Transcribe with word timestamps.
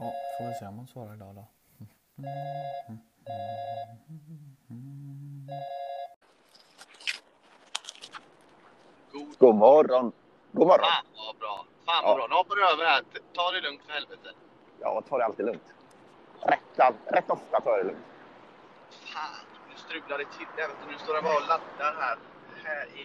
Ja, 0.00 0.12
får 0.38 0.46
vi 0.48 0.54
se 0.54 0.66
om 0.66 0.76
hon 0.76 0.86
svarar 0.86 1.14
idag 1.14 1.34
då. 1.34 1.44
God 9.12 9.38
God 9.38 9.54
morgon. 9.54 10.12
God 10.52 10.66
morgon. 10.66 10.84
Fan 10.86 11.04
vad 11.26 11.36
bra. 11.36 11.64
Fan 11.86 12.02
vad 12.04 12.12
Ja. 12.12 12.16
bra. 12.16 12.26
Nu 12.28 12.34
hoppar 12.34 12.56
du 12.56 12.68
över 12.72 12.84
här. 12.84 13.02
Ta 13.32 13.50
det 13.50 13.60
lugnt 13.60 13.82
för 13.86 13.92
helvete. 13.92 14.28
Jag 14.80 15.06
tar 15.08 15.18
det 15.18 15.24
alltid 15.24 15.46
lugnt. 15.46 15.74
Rätt, 16.42 16.94
rätt 17.06 17.30
ofta 17.30 17.60
tar 17.60 17.70
jag 17.70 17.78
det 17.80 17.84
lugnt. 17.84 18.04
Fan, 18.90 19.46
nu 19.70 19.76
strular 19.76 20.18
det 20.18 20.24
till. 20.24 20.46
Jag 20.56 20.68
vet 20.68 20.76
inte, 20.76 20.92
nu 20.92 20.98
står 20.98 21.14
jag 21.14 21.24
bara 21.24 21.34
och 21.36 21.48
laddar 21.48 21.94
här. 22.00 22.18
Det 22.54 22.68
här 22.68 22.86
är 22.86 23.02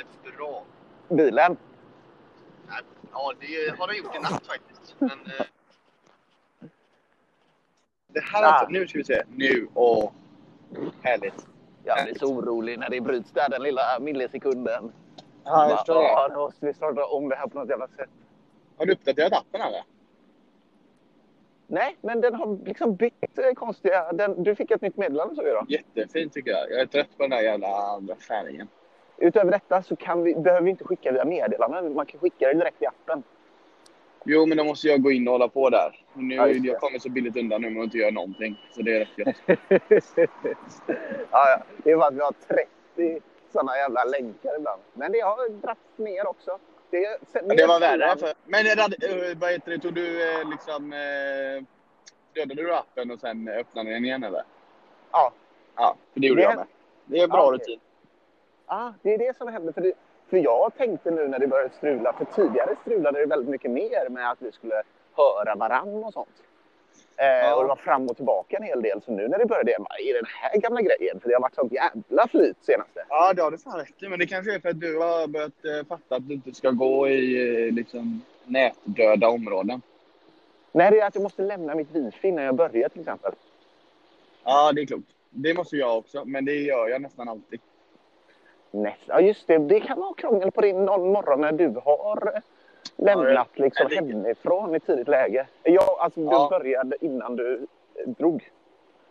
inte 0.00 0.36
bra. 0.36 0.64
Bilen. 1.08 1.56
Ja, 3.12 3.32
det 3.40 3.78
har 3.78 3.86
den 3.86 3.96
gjort 3.96 4.14
i 4.14 4.18
natt 4.18 4.46
faktiskt. 4.46 4.94
Men... 4.98 5.18
Det 8.16 8.22
här 8.24 8.42
är 8.42 8.46
Ah. 8.46 8.50
alltså, 8.50 8.70
Nu 8.72 8.86
ska 8.88 8.98
vi 8.98 9.04
se. 9.04 9.22
Nu. 9.34 9.68
Åh. 9.74 10.10
Härligt. 11.02 11.46
Jag 11.84 12.04
blir 12.04 12.14
så 12.14 12.26
orolig 12.26 12.78
när 12.78 12.90
det 12.90 13.00
bryts 13.00 13.30
där 13.32 13.48
den 13.48 13.62
lilla 13.62 13.82
millisekunden. 14.00 14.92
Ja, 15.44 15.68
jag 15.68 15.78
förstår 15.78 15.94
det. 15.94 16.00
"Åh, 16.00 16.26
Nu 16.30 16.36
måste 16.36 16.66
vi 16.66 16.74
starta 16.74 17.04
om 17.04 17.28
det 17.28 17.36
här 17.36 17.46
på 17.46 17.58
något 17.58 17.68
jävla 17.68 17.88
sätt. 17.88 18.08
Har 18.76 18.86
du 18.86 18.92
uppdaterat 18.92 19.32
appen 19.32 19.60
eller? 19.60 19.82
Nej, 21.66 21.96
men 22.00 22.20
den 22.20 22.34
har 22.34 22.58
liksom 22.64 22.94
bytt 22.96 23.38
eh, 23.38 23.52
konstiga... 23.54 24.12
Den, 24.12 24.42
du 24.42 24.54
fick 24.54 24.70
ett 24.70 24.80
nytt 24.80 24.96
meddelande 24.96 25.34
såg 25.34 25.46
jag. 25.46 25.66
Jättefint 25.70 26.32
tycker 26.32 26.50
jag. 26.50 26.70
Jag 26.70 26.80
är 26.80 26.86
trött 26.86 27.16
på 27.16 27.22
den 27.22 27.30
där 27.30 27.40
jävla 27.42 27.68
andra 27.68 28.14
färgen. 28.16 28.68
Utöver 29.18 29.50
detta 29.52 29.82
så 29.82 29.96
vi, 30.24 30.34
behöver 30.34 30.62
vi 30.62 30.70
inte 30.70 30.84
skicka 30.84 31.12
via 31.12 31.24
meddelanden. 31.24 31.94
Man 31.94 32.06
kan 32.06 32.20
skicka 32.20 32.48
det 32.48 32.54
direkt 32.54 32.82
i 32.82 32.86
appen. 32.86 33.22
Jo, 34.28 34.46
men 34.46 34.56
då 34.58 34.64
måste 34.64 34.88
jag 34.88 35.02
gå 35.02 35.10
in 35.10 35.28
och 35.28 35.32
hålla 35.32 35.48
på 35.48 35.70
där. 35.70 36.04
Nu, 36.14 36.34
Ja, 36.34 36.48
jag 36.48 36.80
kommer 36.80 36.98
så 36.98 37.08
billigt 37.10 37.36
undan 37.36 37.62
nu 37.62 37.70
med 37.70 37.80
att 37.80 37.84
inte 37.84 37.98
göra 37.98 38.10
någonting. 38.10 38.60
Så 38.74 38.82
det 38.82 38.96
är 38.96 38.98
rätt 39.00 39.18
gött. 39.18 39.36
ja. 41.30 41.62
Det 41.84 41.90
är 41.90 41.96
bara 41.96 42.06
att 42.08 42.14
vi 42.14 42.20
har 42.20 42.34
30 42.98 43.20
sådana 43.52 43.76
jävla 43.76 44.04
länkar 44.04 44.56
ibland. 44.58 44.82
Men 44.94 45.12
det 45.12 45.20
har 45.20 45.48
dragits 45.48 45.98
ner 45.98 46.26
också. 46.26 46.58
Det, 46.90 46.98
Ja, 47.32 47.40
det 47.56 47.66
var 47.66 47.80
värre. 47.80 48.16
För, 48.16 48.32
men 48.44 48.66
eh, 48.66 49.38
vad 49.40 49.50
heter 49.52 49.70
det, 49.70 49.78
tog 49.78 49.94
du 49.94 50.22
eh, 50.40 50.50
liksom... 50.50 50.92
Eh, 50.92 51.64
dödade 52.34 52.62
du 52.62 52.74
appen 52.74 53.10
och 53.10 53.20
sen 53.20 53.48
öppnade 53.48 53.90
den 53.90 54.04
igen 54.04 54.24
eller? 54.24 54.42
Ja. 55.12 55.32
Ja, 55.76 55.96
för 56.12 56.20
det 56.20 56.26
gjorde 56.26 56.40
Det- 56.40 56.44
jag 56.44 56.56
med. 56.56 56.66
Det 57.04 57.20
är 57.20 57.28
bra 57.28 57.46
Ja, 57.46 57.52
rutin. 57.52 57.80
Ja, 58.66 58.94
det 59.02 59.14
är 59.14 59.18
det 59.18 59.36
som 59.36 59.48
händer. 59.48 59.72
För, 59.72 59.80
det, 59.80 59.92
för 60.30 60.36
jag 60.36 60.72
tänkte 60.76 61.10
nu 61.10 61.28
när 61.28 61.38
det 61.38 61.46
började 61.46 61.74
strula, 61.74 62.12
för 62.12 62.24
tidigare 62.24 62.76
strulade 62.80 63.18
det 63.20 63.26
väldigt 63.26 63.48
mycket 63.48 63.70
mer 63.70 64.08
med 64.08 64.30
att 64.30 64.42
vi 64.42 64.52
skulle 64.52 64.82
höra 65.16 65.54
varann 65.54 66.04
och 66.04 66.12
sånt. 66.12 66.28
Eh, 67.16 67.26
Ja. 67.26 67.54
Och 67.54 67.62
det 67.62 67.68
var 67.68 67.76
fram 67.76 68.06
och 68.08 68.16
tillbaka 68.16 68.56
en 68.56 68.62
hel 68.62 68.82
del. 68.82 69.02
Så 69.02 69.12
nu 69.12 69.28
när 69.28 69.38
det 69.38 69.46
började, 69.46 69.70
jag 69.70 69.80
bara, 69.80 69.98
är 69.98 70.12
det 70.12 70.18
den 70.18 70.26
här 70.26 70.60
gamla 70.60 70.80
grejen? 70.82 71.20
För 71.20 71.28
det 71.28 71.34
har 71.34 71.40
varit 71.40 71.54
sånt 71.54 71.72
jävla 71.72 72.28
flyt 72.28 72.56
senaste. 72.60 73.04
Ja, 73.08 73.32
det 73.32 73.42
har 73.42 73.50
du 73.50 73.58
fan 73.58 73.78
rätt 73.78 74.02
i. 74.02 74.08
Men 74.08 74.18
det 74.18 74.26
kanske 74.26 74.54
är 74.54 74.58
för 74.60 74.68
att 74.68 74.80
du 74.80 74.98
har 74.98 75.26
börjat 75.26 75.64
eh, 75.64 75.86
fatta 75.88 76.16
att 76.16 76.28
du 76.28 76.34
inte 76.34 76.54
ska 76.54 76.70
gå 76.70 77.08
i 77.08 77.66
eh, 77.66 77.72
liksom, 77.74 78.22
nätdöda 78.44 79.28
områden. 79.28 79.82
Nej, 80.72 80.90
det 80.90 81.00
är 81.00 81.06
att 81.06 81.14
jag 81.14 81.22
måste 81.22 81.42
lämna 81.42 81.74
mitt 81.74 81.90
wifi 81.90 82.32
när 82.32 82.44
jag 82.44 82.54
börjar 82.54 82.88
till 82.88 83.00
exempel. 83.00 83.32
Ja, 84.44 84.72
det 84.72 84.80
är 84.80 84.86
klokt. 84.86 85.08
Det 85.30 85.54
måste 85.54 85.76
jag 85.76 85.98
också, 85.98 86.24
men 86.24 86.44
det 86.44 86.54
gör 86.54 86.88
jag 86.88 87.02
nästan 87.02 87.28
alltid. 87.28 87.60
Nästa. 88.82 89.04
Ja, 89.06 89.20
just 89.20 89.46
det. 89.46 89.58
Det 89.58 89.80
kan 89.80 90.00
vara 90.00 90.14
krångel 90.14 90.50
på 90.50 90.60
din 90.60 90.84
någon 90.84 91.12
morgon 91.12 91.40
när 91.40 91.52
du 91.52 91.68
har 91.84 92.40
lämnat 92.96 93.48
liksom, 93.58 93.86
jag 93.90 94.04
ligger- 94.04 94.18
hemifrån 94.18 94.74
i 94.74 94.80
tidigt 94.80 95.08
läge. 95.08 95.46
Ja, 95.62 95.96
alltså 96.00 96.20
du 96.20 96.26
Ja. 96.26 96.48
började 96.50 96.96
innan 97.00 97.36
du 97.36 97.66
eh, 97.94 98.08
drog. 98.08 98.50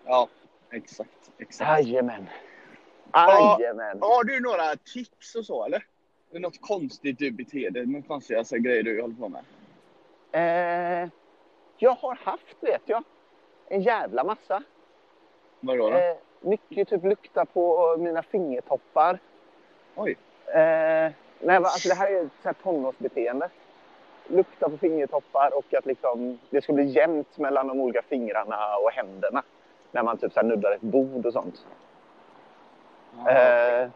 Ja, 0.06 0.28
exakt. 0.72 1.32
exakt. 1.38 1.70
Jajamän. 1.88 2.30
Ja. 3.14 3.58
Jajamän. 3.60 3.98
Har 4.02 4.24
du 4.24 4.40
några 4.40 4.76
tips 4.94 5.36
och 5.36 5.46
så, 5.46 5.66
eller? 5.66 5.78
Är 5.78 6.34
det 6.34 6.40
något 6.40 6.62
konstigt 6.62 7.20
du 7.20 7.32
beter 7.32 7.70
dig 7.70 7.86
Något 7.86 8.08
konstiga 8.08 8.40
alltså, 8.40 8.56
grejer 8.56 8.84
du 8.84 9.02
håller 9.02 9.16
på 9.16 9.30
med? 9.30 9.42
Eh, 10.32 11.10
jag 11.78 11.92
har 11.96 12.16
haft, 12.16 12.56
vet 12.60 12.82
jag, 12.86 13.04
en 13.68 13.82
jävla 13.82 14.24
massa. 14.24 14.64
Vadå 15.60 15.90
då? 15.90 15.98
Eh, 15.98 16.16
mycket 16.42 16.88
typ 16.90 17.04
lukta 17.04 17.46
på 17.46 17.96
mina 18.00 18.24
fingertoppar. 18.24 19.20
Oj. 19.96 20.18
Eh, 20.48 21.12
nej, 21.40 21.56
alltså 21.56 21.90
det 21.90 21.96
här 21.96 22.12
är 22.12 22.26
ett 22.26 22.32
så 22.42 22.48
här 22.48 22.54
tonårsbeteende. 22.54 23.50
Lukta 24.28 24.70
på 24.70 24.78
fingertoppar 24.78 25.58
och 25.58 25.74
att 25.74 25.86
liksom, 25.86 26.40
det 26.50 26.62
ska 26.62 26.74
bli 26.74 26.84
jämnt 26.84 27.38
mellan 27.38 27.68
de 27.68 27.80
olika 27.82 28.02
fingrarna 28.02 28.76
och 28.84 28.92
händerna. 28.92 29.44
När 29.92 30.04
man 30.04 30.18
typ 30.18 30.34
så 30.34 30.42
nuddar 30.42 30.72
ett 30.72 30.82
bord 30.82 31.26
och 31.26 31.34
sånt. 31.34 31.66
Ja. 33.26 33.32
Eh, 33.32 33.90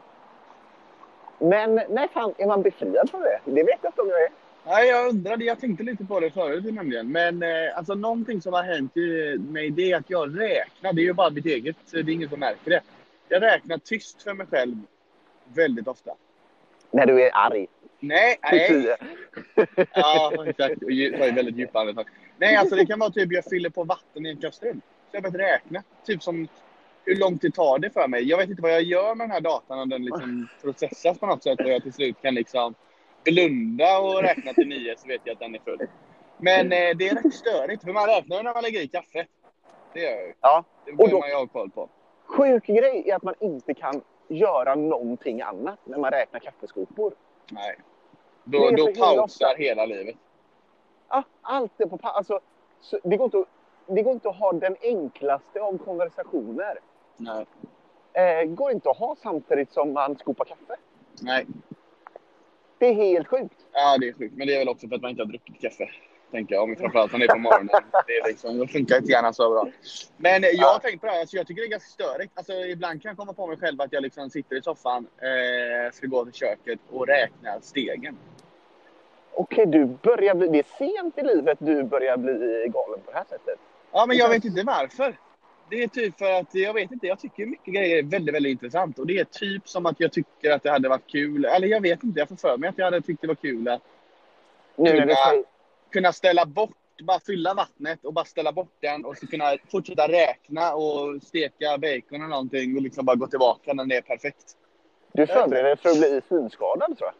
men 1.39 1.81
nej 1.89 2.07
fan, 2.13 2.33
är 2.37 2.47
man 2.47 2.61
befriad 2.61 3.09
från 3.09 3.21
det? 3.21 3.39
Det 3.45 3.63
vet 3.63 3.79
jag 3.81 3.89
inte 3.89 4.01
om 4.01 4.09
jag 4.09 4.23
är. 4.23 4.29
Nej, 4.65 4.89
jag 4.89 5.09
undrade. 5.09 5.45
Jag 5.45 5.59
tänkte 5.59 5.83
lite 5.83 6.05
på 6.05 6.19
det 6.19 6.31
förut 6.31 6.73
nämligen. 6.73 7.11
Men 7.11 7.43
eh, 7.43 7.77
alltså 7.77 7.93
någonting 7.93 8.41
som 8.41 8.53
har 8.53 8.63
hänt 8.63 8.95
mig 9.51 9.69
det 9.69 9.91
är 9.91 9.97
att 9.97 10.09
jag 10.09 10.39
räknar. 10.39 10.93
Det 10.93 11.01
är 11.01 11.03
ju 11.03 11.13
bara 11.13 11.29
mitt 11.29 11.45
eget. 11.45 11.75
Det 11.91 11.97
är 11.97 12.09
ingen 12.09 12.29
som 12.29 12.39
märker 12.39 12.71
det. 12.71 12.81
Jag 13.27 13.41
räknar 13.41 13.77
tyst 13.77 14.23
för 14.23 14.33
mig 14.33 14.47
själv 14.47 14.75
väldigt 15.55 15.87
ofta. 15.87 16.11
När 16.91 17.05
du 17.05 17.23
är 17.23 17.31
arg. 17.33 17.67
Nej, 17.99 18.39
nej. 18.51 18.95
Ja, 19.93 20.33
exakt. 20.47 20.83
Och 20.83 20.89
tar 20.89 21.35
väldigt 21.35 21.57
djupa 21.57 21.79
andetag. 21.79 22.05
Nej, 22.37 22.55
alltså 22.55 22.75
det 22.75 22.85
kan 22.85 22.99
vara 22.99 23.09
typ 23.09 23.31
jag 23.31 23.45
fyller 23.45 23.69
på 23.69 23.83
vatten 23.83 24.25
i 24.25 24.29
en 24.29 24.37
kastrull. 24.37 24.81
Så 25.11 25.17
jag 25.17 25.23
börjat 25.23 25.35
räkna. 25.35 25.83
Typ 26.05 26.23
som 26.23 26.47
hur 27.05 27.15
lång 27.15 27.37
tid 27.37 27.53
tar 27.53 27.79
det 27.79 27.89
för 27.89 28.07
mig? 28.07 28.23
Jag 28.23 28.37
vet 28.37 28.49
inte 28.49 28.61
vad 28.61 28.71
jag 28.71 28.81
gör 28.83 29.15
med 29.15 29.23
den 29.27 29.31
här 29.31 29.41
datan 29.41 29.79
om 29.79 29.89
den 29.89 30.05
liksom 30.05 30.47
processas 30.61 31.19
på 31.19 31.25
något 31.25 31.43
sätt 31.43 31.59
och 31.59 31.69
jag 31.69 31.83
till 31.83 31.93
slut 31.93 32.21
kan 32.21 32.35
liksom 32.35 32.75
blunda 33.23 33.99
och 33.99 34.21
räkna 34.21 34.53
till 34.53 34.67
nio 34.67 34.95
så 34.97 35.07
vet 35.07 35.21
jag 35.23 35.33
att 35.33 35.39
den 35.39 35.55
är 35.55 35.59
full. 35.59 35.79
Men 36.37 36.65
eh, 36.71 36.97
det 36.97 37.07
är 37.09 37.15
rätt 37.15 37.33
störigt 37.33 37.83
för 37.83 37.93
man 37.93 38.07
räknar 38.07 38.37
ju 38.37 38.43
när 38.43 38.53
man 38.53 38.63
lägger 38.63 38.81
i 38.81 38.87
kaffe. 38.87 39.25
Det 39.93 39.99
gör 39.99 40.11
jag 40.11 40.27
ju. 40.27 40.33
Ja. 40.41 40.63
Det 40.85 40.91
då- 40.91 41.19
man 41.19 41.29
ju 41.29 41.35
ha 41.35 41.47
koll 41.47 41.69
på. 41.69 41.89
Sjuk 42.25 42.65
grej 42.65 43.03
är 43.09 43.15
att 43.15 43.23
man 43.23 43.35
inte 43.39 43.73
kan 43.73 44.01
göra 44.29 44.75
någonting 44.75 45.41
annat 45.41 45.79
när 45.83 45.97
man 45.97 46.11
räknar 46.11 46.39
kaffeskopor. 46.39 47.13
Nej. 47.51 47.77
Då, 48.43 48.69
då 48.71 48.85
pausar 48.85 49.23
ofta. 49.23 49.53
hela 49.57 49.85
livet. 49.85 50.15
Ja, 51.09 51.23
allt 51.41 51.81
är 51.81 51.85
på 51.85 51.97
pa- 51.97 52.09
alltså, 52.09 52.39
så 52.81 52.99
det, 53.03 53.17
går 53.17 53.25
inte 53.25 53.37
att, 53.37 53.47
det 53.87 54.01
går 54.01 54.13
inte 54.13 54.29
att 54.29 54.35
ha 54.35 54.53
den 54.53 54.75
enklaste 54.81 55.61
av 55.61 55.77
konversationer. 55.77 56.79
Nej. 57.17 57.45
Eh, 58.13 58.45
går 58.45 58.71
inte 58.71 58.89
att 58.89 58.97
ha 58.97 59.15
samtidigt 59.15 59.71
som 59.73 59.93
man 59.93 60.17
skopar 60.17 60.45
kaffe. 60.45 60.75
Nej. 61.21 61.45
Det 62.77 62.85
är 62.87 62.93
helt 62.93 63.27
sjukt. 63.27 63.65
Ja, 63.71 63.97
det 63.99 64.07
är 64.09 64.13
sjukt. 64.13 64.37
Men 64.37 64.47
det 64.47 64.55
är 64.55 64.59
väl 64.59 64.69
också 64.69 64.87
för 64.87 64.95
att 64.95 65.01
man 65.01 65.11
inte 65.11 65.21
har 65.23 65.27
druckit 65.27 65.61
kaffe. 65.61 65.89
Tänker 66.31 66.55
jag. 66.55 66.63
Om 66.63 66.75
framförallt 66.75 67.13
om 67.13 67.19
det 67.19 67.25
är 67.25 67.29
på 67.29 67.37
morgonen. 67.37 67.69
Det, 68.07 68.13
är 68.13 68.27
liksom, 68.27 68.57
det 68.57 68.67
funkar 68.67 68.97
inte 68.97 69.11
gärna 69.11 69.33
så 69.33 69.49
bra. 69.49 69.67
Men 70.17 70.43
jag 70.53 70.67
har 70.67 70.79
tänkt 70.79 71.01
på 71.01 71.05
det 71.05 71.11
här. 71.11 71.19
Alltså, 71.19 71.37
jag 71.37 71.47
tycker 71.47 71.61
det 71.61 71.67
är 71.67 71.71
ganska 71.71 71.89
störigt. 71.89 72.31
Alltså, 72.35 72.53
ibland 72.53 73.01
kan 73.01 73.09
jag 73.09 73.17
komma 73.17 73.33
på 73.33 73.47
mig 73.47 73.57
själv 73.57 73.81
att 73.81 73.93
jag 73.93 74.03
liksom 74.03 74.29
sitter 74.29 74.55
i 74.55 74.61
soffan, 74.61 75.07
eh, 75.17 75.91
ska 75.93 76.07
gå 76.07 76.25
till 76.25 76.33
köket 76.33 76.79
och 76.89 77.07
räkna 77.07 77.61
stegen. 77.61 78.17
Okej, 79.33 79.65
du 79.65 79.85
börjar 79.85 80.35
bli... 80.35 80.47
Det 80.47 80.59
är 80.59 80.77
sent 80.77 81.17
i 81.17 81.23
livet 81.23 81.57
du 81.61 81.83
börjar 81.83 82.17
bli 82.17 82.65
galen 82.73 82.99
på 83.05 83.11
det 83.11 83.17
här 83.17 83.25
sättet. 83.29 83.59
Ja, 83.91 84.05
men 84.05 84.17
jag 84.17 84.29
vet 84.29 84.45
inte 84.45 84.63
varför. 84.63 85.17
Det 85.69 85.83
är 85.83 85.87
typ 85.87 86.17
för 86.17 86.31
att, 86.31 86.55
jag 86.55 86.73
vet 86.73 86.91
inte, 86.91 87.07
jag 87.07 87.19
tycker 87.19 87.45
mycket 87.45 87.73
grejer 87.73 87.97
är 87.97 88.03
väldigt, 88.03 88.35
väldigt 88.35 88.51
intressant. 88.51 88.99
Och 88.99 89.07
det 89.07 89.19
är 89.19 89.23
typ 89.23 89.69
som 89.69 89.85
att 89.85 89.99
jag 89.99 90.11
tycker 90.11 90.51
att 90.51 90.63
det 90.63 90.71
hade 90.71 90.89
varit 90.89 91.07
kul. 91.07 91.45
Eller 91.45 91.67
jag 91.67 91.81
vet 91.81 92.03
inte, 92.03 92.19
jag 92.19 92.29
får 92.29 92.35
för 92.35 92.57
mig 92.57 92.69
att 92.69 92.77
jag 92.77 92.85
hade 92.85 93.01
tyckt 93.01 93.21
det 93.21 93.27
var 93.27 93.35
kul 93.35 93.67
att 93.67 93.81
Nu 94.75 94.93
när 94.93 95.05
du 95.05 95.15
säger... 95.15 95.43
kunna 95.91 96.13
ställa 96.13 96.45
bort, 96.45 96.75
bara 97.03 97.19
fylla 97.19 97.53
vattnet 97.53 98.05
och 98.05 98.13
bara 98.13 98.25
ställa 98.25 98.51
bort 98.51 98.73
den 98.79 99.05
och 99.05 99.17
så 99.17 99.27
kunna 99.27 99.57
fortsätta 99.71 100.07
räkna 100.07 100.73
och 100.75 101.23
steka 101.23 101.77
bacon 101.77 102.15
eller 102.21 102.27
någonting 102.27 102.75
och 102.75 102.81
liksom 102.81 103.05
bara 103.05 103.15
gå 103.15 103.27
tillbaka 103.27 103.73
när 103.73 103.85
det 103.85 103.95
är 103.97 104.01
perfekt. 104.01 104.57
Du 105.11 105.27
förbereder 105.27 105.63
dig 105.63 105.77
för 105.77 105.89
att 105.89 105.97
bli 105.97 106.21
synskadad, 106.29 106.97
tror 106.97 107.09
jag. 107.09 107.13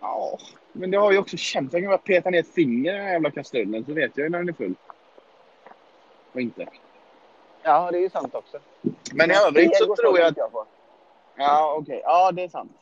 Ja, 0.00 0.38
men 0.72 0.90
det 0.90 0.96
har 0.98 1.12
ju 1.12 1.18
också 1.18 1.36
känt. 1.36 1.72
Jag 1.72 1.82
kan 1.82 1.88
bara 1.88 1.98
peta 1.98 2.30
ner 2.30 2.40
ett 2.40 2.54
finger 2.54 2.92
i 2.94 2.96
den 2.96 3.04
här 3.04 3.12
jävla 3.12 3.30
kastrullen 3.30 3.84
så 3.84 3.92
vet 3.92 4.16
jag 4.16 4.24
ju 4.24 4.30
när 4.30 4.38
den 4.38 4.48
är 4.48 4.52
full. 4.52 4.74
Och 6.32 6.40
inte. 6.40 6.66
Ja, 7.62 7.90
det 7.90 7.98
är 7.98 8.02
ju 8.02 8.10
sant 8.10 8.34
också. 8.34 8.58
Men 9.14 9.30
i 9.30 9.34
övrigt 9.34 9.76
så 9.76 9.96
tror 9.96 10.18
jag 10.18 10.28
att... 10.40 10.50
Ja, 11.36 11.74
okej. 11.78 12.00
Ja, 12.04 12.32
det 12.32 12.42
är 12.42 12.48
sant. 12.48 12.72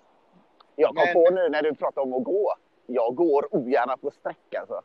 Jag 0.76 0.88
kom 0.88 1.04
Men- 1.04 1.14
på 1.14 1.30
nu 1.30 1.48
när 1.48 1.62
du 1.62 1.74
pratar 1.74 2.02
om 2.02 2.12
att 2.14 2.24
gå. 2.24 2.54
Jag 2.90 3.14
går 3.14 3.54
ogärna 3.54 3.96
på 3.96 4.10
sträck 4.10 4.54
alltså. 4.54 4.82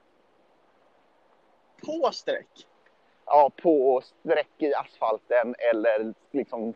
På 1.86 2.12
streck. 2.12 2.68
Ja, 3.26 3.52
på 3.62 4.02
sträck 4.02 4.52
i 4.58 4.74
asfalten 4.74 5.56
eller 5.72 6.14
liksom 6.32 6.74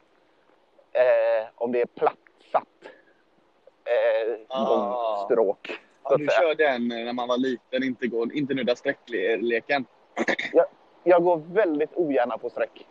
eh, 0.92 1.48
om 1.56 1.72
det 1.72 1.82
är 1.82 1.86
plattsatt 1.86 2.68
eh, 3.86 4.40
Ah. 4.48 5.28
så 5.30 5.56
Ja, 6.04 6.18
du 6.18 6.28
kör 6.28 6.56
den 6.56 6.88
när 6.88 7.14
man 7.14 7.28
var 7.28 7.38
liten, 7.38 7.84
inte, 7.84 8.08
gå, 8.08 8.32
inte 8.34 8.54
nudda 8.54 8.76
sträckleken. 8.76 9.86
Jag, 10.54 10.66
jag 11.04 11.24
går 11.24 11.38
väldigt 11.38 11.94
ogärna 11.94 12.38
på 12.38 12.50
sträck. 12.50 12.88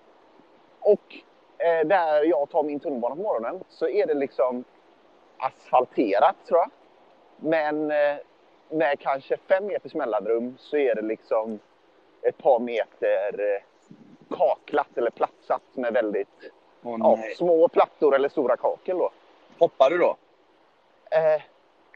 Och 0.80 1.14
eh, 1.58 1.86
där 1.86 2.24
jag 2.24 2.50
tar 2.50 2.62
min 2.62 2.80
tunnelbana 2.80 3.16
på 3.16 3.22
morgonen 3.22 3.64
så 3.68 3.88
är 3.88 4.06
det 4.06 4.14
liksom 4.14 4.64
asfalterat 5.38 6.36
tror 6.48 6.58
jag. 6.60 6.70
Men 7.36 7.90
eh, 7.90 8.16
med 8.68 9.00
kanske 9.00 9.36
fem 9.36 9.66
meters 9.66 9.94
mellanrum 9.94 10.56
så 10.58 10.76
är 10.76 10.94
det 10.94 11.02
liksom 11.02 11.58
ett 12.22 12.38
par 12.38 12.58
meter 12.58 13.40
eh, 13.40 13.62
kaklat 14.36 14.98
eller 14.98 15.10
platsat 15.10 15.62
med 15.72 15.92
väldigt 15.92 16.52
Åh, 16.82 16.96
ja, 16.98 17.16
nej. 17.16 17.34
små 17.34 17.68
plattor 17.68 18.14
eller 18.14 18.28
stora 18.28 18.56
kakel 18.56 18.98
då. 18.98 19.10
Hoppar 19.58 19.90
du 19.90 19.98
då? 19.98 20.16
Eh, 21.10 21.42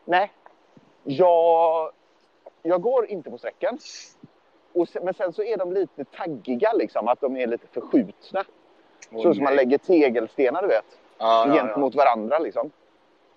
nej, 0.05 0.33
jag, 1.05 1.91
jag 2.63 2.83
går 2.83 3.07
inte 3.07 3.31
på 3.31 3.39
sträckan. 3.39 3.79
Sen, 4.89 5.05
men 5.05 5.15
sen 5.15 5.33
så 5.33 5.43
är 5.43 5.57
de 5.57 5.73
lite 5.73 6.05
taggiga 6.05 6.73
liksom, 6.73 7.09
att 7.09 7.21
de 7.21 7.37
är 7.37 7.47
lite 7.47 7.67
förskjutna. 7.67 8.45
Åh, 9.13 9.23
så 9.23 9.35
som 9.35 9.45
man 9.45 9.57
nej. 9.57 9.65
lägger 9.65 9.79
tegelstenar, 9.79 10.63
du 10.63 10.69
vet, 10.69 10.85
ja, 11.19 11.47
ja, 11.47 11.49
ja. 11.49 11.55
gentemot 11.55 11.95
varandra 11.95 12.39
liksom. 12.39 12.71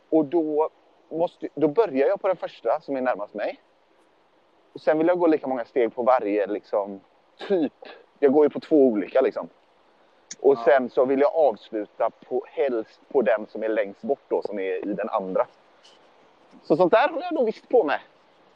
Och 0.10 0.26
då, 0.26 0.70
måste, 1.18 1.48
då 1.56 1.68
börjar 1.68 2.08
jag 2.08 2.22
på 2.22 2.28
den 2.28 2.38
första 2.38 2.82
som 2.82 2.96
är 2.96 3.02
närmast 3.02 3.34
mig. 3.34 3.60
Och 4.74 4.82
sen 4.82 4.98
vill 4.98 5.08
jag 5.08 5.20
gå 5.20 5.28
lika 5.28 5.48
många 5.48 5.66
steg 5.66 5.96
på 5.96 6.04
varje 6.04 6.48
liksom, 6.48 7.02
typ. 7.48 7.74
Jag 8.20 8.34
går 8.34 8.46
ju 8.46 8.50
på 8.50 8.60
två 8.60 8.76
olika 8.88 9.22
liksom. 9.22 9.50
Och 10.40 10.54
Ja. 10.58 10.64
sen 10.66 10.90
så 10.90 11.06
vill 11.06 11.20
jag 11.20 11.36
avsluta 11.36 12.10
på, 12.10 12.46
helst 12.48 13.02
på 13.12 13.22
den 13.22 13.46
som 13.50 13.64
är 13.64 13.70
längst 13.70 14.02
bort 14.02 14.24
då, 14.28 14.42
som 14.42 14.60
är 14.60 14.88
i 14.88 14.94
den 14.94 15.10
andra. 15.10 15.48
Så 16.64 16.76
sånt 16.78 16.92
där 16.92 17.08
har 17.10 17.22
jag 17.22 17.34
nog 17.34 17.46
visst 17.46 17.70
på. 17.70 17.92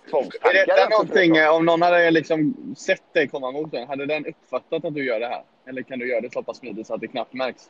Tvångstankar. 0.10 0.60
Är 0.60 0.66
detta 0.66 0.90
någonting, 0.90 1.50
om 1.50 1.66
någon 1.66 1.82
hade 1.82 2.12
liksom 2.12 2.54
sett 2.78 3.14
dig 3.14 3.28
komma 3.28 3.52
mot 3.52 3.72
den, 3.72 3.88
hade 3.88 4.06
den 4.06 4.26
uppfattat 4.26 4.86
att 4.86 4.94
du 4.94 5.06
gör 5.06 5.20
det 5.20 5.28
här? 5.28 5.44
Eller 5.66 5.82
kan 5.82 6.00
du 6.00 6.10
göra 6.10 6.22
det 6.22 6.34
så 6.34 6.44
pass 6.44 6.58
smidigt 6.58 6.88
så 6.88 6.94
att 6.94 7.02
det 7.02 7.08
knappt 7.08 7.34
märks? 7.34 7.70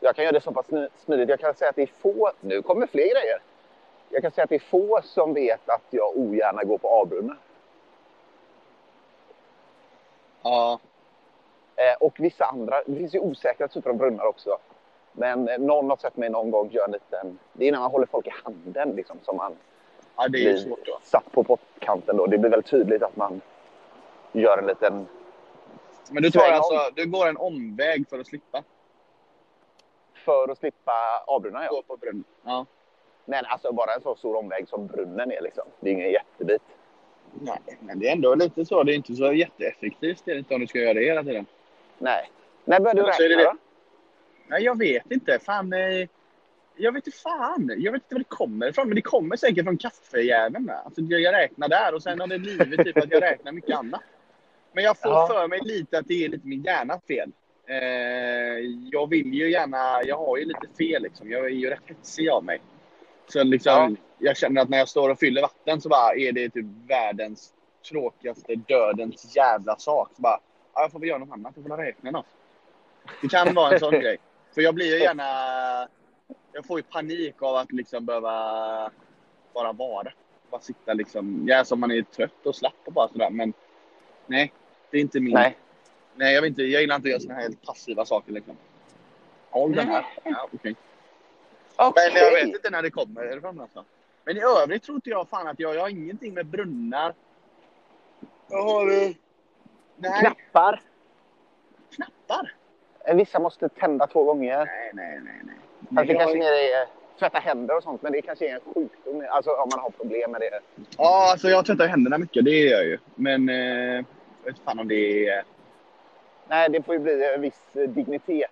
Jag 0.00 0.16
kan 0.16 0.24
göra 0.24 0.32
det 0.32 0.40
så 0.40 0.52
pass 0.52 0.66
smi- 0.66 0.88
smidigt. 1.04 1.28
Jag 1.28 1.40
kan 1.40 1.54
säga 1.54 1.68
att 1.70 1.76
det 1.76 1.82
är 1.82 1.86
få, 2.02 2.30
nu 2.40 2.62
kommer 2.62 2.86
fler 2.86 3.02
grejer. 3.02 3.38
Jag 4.14 4.22
kan 4.22 4.30
säga 4.30 4.44
att 4.44 4.50
det 4.50 4.54
är 4.54 4.58
få 4.58 5.00
som 5.04 5.34
vet 5.34 5.68
att 5.68 5.82
jag 5.90 6.16
ogärna 6.16 6.64
går 6.64 6.78
på 6.78 6.88
avbrunnar. 6.88 7.36
Ja. 10.42 10.78
Eh, 11.76 11.96
och 12.00 12.20
vissa 12.20 12.44
andra, 12.44 12.82
det 12.86 12.96
finns 12.96 13.14
ju 13.14 13.18
osäkra 13.18 13.68
typer 13.68 13.90
av 13.90 13.96
brunnar 13.96 14.26
också. 14.26 14.58
Men 15.12 15.48
eh, 15.48 15.58
någon 15.58 15.90
har 15.90 15.96
sett 15.96 16.16
mig 16.16 16.30
någon 16.30 16.50
gång 16.50 16.70
göra 16.70 16.84
en 16.84 16.92
liten, 16.92 17.38
det 17.52 17.68
är 17.68 17.72
när 17.72 17.78
man 17.78 17.90
håller 17.90 18.06
folk 18.06 18.26
i 18.26 18.32
handen 18.44 18.96
liksom 18.96 19.18
som 19.22 19.36
man 19.36 19.56
ja, 20.16 20.28
det 20.28 20.50
är 20.50 20.56
svårt 20.56 20.86
då. 20.86 20.98
satt 21.02 21.32
på 21.32 21.44
pottkanten 21.44 22.16
då. 22.16 22.26
Det 22.26 22.38
blir 22.38 22.50
väldigt 22.50 22.70
tydligt 22.70 23.02
att 23.02 23.16
man 23.16 23.40
gör 24.32 24.58
en 24.58 24.66
liten, 24.66 25.06
Men 26.10 26.22
du 26.22 26.30
tar 26.30 26.50
alltså, 26.50 26.90
du 26.94 27.06
går 27.06 27.28
en 27.28 27.36
omväg 27.36 28.08
för 28.08 28.18
att 28.18 28.26
slippa 28.26 28.62
för 30.14 30.48
att 30.48 30.58
slippa 30.58 30.92
avbrunnar 31.26 31.62
ja. 31.62 31.70
gå 31.70 31.82
på 31.82 31.96
brunn? 31.96 32.24
Ja. 32.42 32.66
Men 33.24 33.44
alltså 33.46 33.72
bara 33.72 33.94
en 33.94 34.02
så 34.02 34.14
stor 34.14 34.36
omväg 34.36 34.68
som 34.68 34.86
brunnen 34.86 35.32
är 35.32 35.40
liksom. 35.42 35.64
Det 35.80 35.88
är 35.88 35.92
ingen 35.92 36.10
jättebit. 36.10 36.62
Nej, 37.40 37.58
men 37.80 37.98
det 37.98 38.08
är 38.08 38.12
ändå 38.12 38.34
lite 38.34 38.64
så. 38.64 38.82
Det 38.82 38.92
är 38.92 38.96
inte 38.96 39.14
så 39.14 39.32
jätteeffektivt 39.32 40.22
det 40.24 40.32
är 40.32 40.38
inte 40.38 40.54
om 40.54 40.60
du 40.60 40.66
ska 40.66 40.78
göra 40.78 40.94
det 40.94 41.04
hela 41.04 41.22
tiden. 41.22 41.46
Nej. 41.98 42.30
När 42.64 42.80
började 42.80 43.02
du 43.02 43.06
räkna 43.06 43.36
det. 43.36 43.44
då? 43.44 43.56
Nej, 44.46 44.62
jag 44.62 44.78
vet 44.78 45.10
inte. 45.10 45.38
Fan, 45.38 45.72
eh, 45.72 46.08
jag 46.76 46.92
vet 46.92 47.06
inte 47.06 47.18
fan. 47.18 47.70
Jag 47.78 47.92
vet 47.92 48.02
inte 48.02 48.14
var 48.14 48.18
det 48.18 48.24
kommer 48.28 48.68
ifrån. 48.68 48.88
Men 48.88 48.94
det 48.94 49.02
kommer 49.02 49.36
säkert 49.36 49.64
från 49.64 49.76
kaffejäveln. 49.76 50.70
Alltså, 50.84 51.00
jag, 51.00 51.20
jag 51.20 51.32
räknar 51.34 51.68
där 51.68 51.94
och 51.94 52.02
sen 52.02 52.20
har 52.20 52.26
det 52.26 52.38
blivit 52.38 52.84
typ 52.84 52.96
att 52.96 53.10
jag 53.10 53.22
räknar 53.22 53.52
mycket 53.52 53.76
annat. 53.76 54.00
Men 54.72 54.84
jag 54.84 54.98
får 54.98 55.10
Ja. 55.10 55.26
för 55.30 55.48
mig 55.48 55.60
lite 55.62 55.98
att 55.98 56.06
det 56.08 56.24
är 56.24 56.28
lite 56.28 56.46
min 56.46 56.62
hjärna 56.62 57.00
fel. 57.08 57.32
Eh, 57.66 58.58
jag 58.92 59.10
vill 59.10 59.34
ju 59.34 59.50
gärna, 59.50 60.02
jag 60.04 60.16
har 60.16 60.36
ju 60.36 60.44
lite 60.44 60.66
fel 60.78 61.02
liksom. 61.02 61.30
Jag 61.30 61.44
är 61.44 61.48
ju 61.48 61.70
rätt 61.70 61.82
hetsig 61.86 62.28
av 62.28 62.44
mig. 62.44 62.60
Så 63.28 63.44
liksom, 63.44 63.72
Ja. 63.72 64.26
jag 64.28 64.36
känner 64.36 64.62
att 64.62 64.68
när 64.68 64.78
jag 64.78 64.88
står 64.88 65.10
och 65.10 65.18
fyller 65.18 65.42
vatten 65.42 65.80
så 65.80 65.88
bara 65.88 66.14
är 66.14 66.32
det 66.32 66.48
typ 66.50 66.66
världens 66.86 67.54
tråkigaste 67.88 68.54
dödens 68.54 69.36
jävla 69.36 69.76
sak. 69.76 70.10
Så 70.16 70.22
bara, 70.22 70.40
ja, 70.74 70.80
jag 70.82 70.92
får 70.92 70.98
väl 71.00 71.08
göra 71.08 71.18
något 71.18 71.32
annat. 71.32 71.52
Jag 71.56 71.66
får 71.68 71.76
räkna 71.76 72.10
något. 72.10 72.26
Det 73.22 73.28
kan 73.28 73.54
vara 73.54 73.72
en 73.72 73.80
sån 73.80 73.92
grej. 74.00 74.16
För 74.54 74.62
jag 74.62 74.74
blir 74.74 74.86
ju 74.86 75.02
gärna... 75.02 75.24
Jag 76.52 76.66
får 76.66 76.78
ju 76.78 76.82
panik 76.82 77.42
av 77.42 77.56
att 77.56 77.72
liksom 77.72 78.06
behöva 78.06 78.90
bara 79.54 79.72
vara. 79.72 80.12
Bara 80.50 80.60
sitta 80.60 80.92
liksom. 80.94 81.44
Jag 81.48 81.58
är 81.58 81.64
som 81.64 81.80
man 81.80 81.90
är 81.90 82.02
trött 82.02 82.46
och 82.46 82.56
slapp 82.56 82.74
och 82.84 82.92
bara 82.92 83.08
sådär. 83.08 83.30
Men 83.30 83.52
nej, 84.26 84.52
det 84.90 84.96
är 84.96 85.00
inte 85.00 85.20
min... 85.20 85.34
Nej. 85.34 85.56
Nej, 86.16 86.34
jag, 86.34 86.42
vill 86.42 86.48
inte, 86.48 86.62
jag 86.62 86.80
gillar 86.80 86.96
inte 86.96 87.06
att 87.06 87.10
göra 87.10 87.20
såna 87.20 87.34
här 87.34 87.42
helt 87.42 87.62
passiva 87.62 88.04
saker 88.04 88.32
liksom. 88.32 88.56
Håll 89.50 89.72
den 89.74 89.88
här. 89.88 90.04
Ja, 90.24 90.48
okej. 90.52 90.74
Okej. 91.76 92.10
Men 92.14 92.22
jag 92.22 92.30
vet 92.32 92.44
inte 92.44 92.70
när 92.70 92.82
det 92.82 92.90
kommer 92.90 93.36
ifrån 93.36 93.60
alltså. 93.60 93.84
Men 94.24 94.36
i 94.36 94.40
övrigt 94.40 94.82
tror 94.82 94.94
inte 94.96 95.10
jag 95.10 95.28
fan 95.28 95.46
att 95.46 95.60
jag, 95.60 95.74
jag 95.74 95.80
har 95.80 95.88
ingenting 95.88 96.34
med 96.34 96.46
brunnar. 96.46 97.14
Jag 98.48 98.62
har... 98.62 98.90
eh, 98.90 99.10
Nej, 99.96 100.20
Knappar. 100.20 100.80
knappar. 101.94 102.54
Eh, 103.04 103.16
Vissa 103.16 103.38
måste 103.38 103.68
tända 103.68 104.06
två 104.06 104.24
gånger. 104.24 104.56
Nej, 104.64 104.90
nej, 104.94 105.20
nej. 105.24 105.34
nej. 105.44 105.54
Alltså, 105.98 106.12
det 106.12 106.18
kanske 106.18 106.38
mer 106.38 106.52
är 106.52 106.86
tvätta 107.18 107.38
händer 107.38 107.76
och 107.76 107.82
sånt, 107.82 108.02
men 108.02 108.12
det 108.12 108.22
kanske 108.22 108.48
är 108.48 108.54
en 108.54 108.60
sjukdom. 108.74 109.26
Alltså 109.30 109.50
om 109.50 109.68
man 109.72 109.80
har 109.80 109.90
problem 109.90 110.30
med 110.30 110.40
det. 110.40 110.60
Ja, 110.98 111.30
alltså 111.30 111.48
jag 111.48 111.66
tvättar 111.66 111.86
händerna 111.86 112.18
mycket, 112.18 112.44
det 112.44 112.50
gör 112.50 112.76
jag 112.76 112.84
ju. 112.84 112.98
Men 113.14 113.48
eh, 113.48 113.54
jag 114.44 114.52
vet 114.52 114.58
fan 114.64 114.78
om 114.78 114.88
det 114.88 115.28
är... 115.28 115.44
Nej, 116.48 116.68
det 116.70 116.82
får 116.82 116.94
ju 116.94 117.00
bli 117.00 117.24
en 117.34 117.40
viss 117.40 117.60
eh, 117.76 117.82
dignitet. 117.88 118.50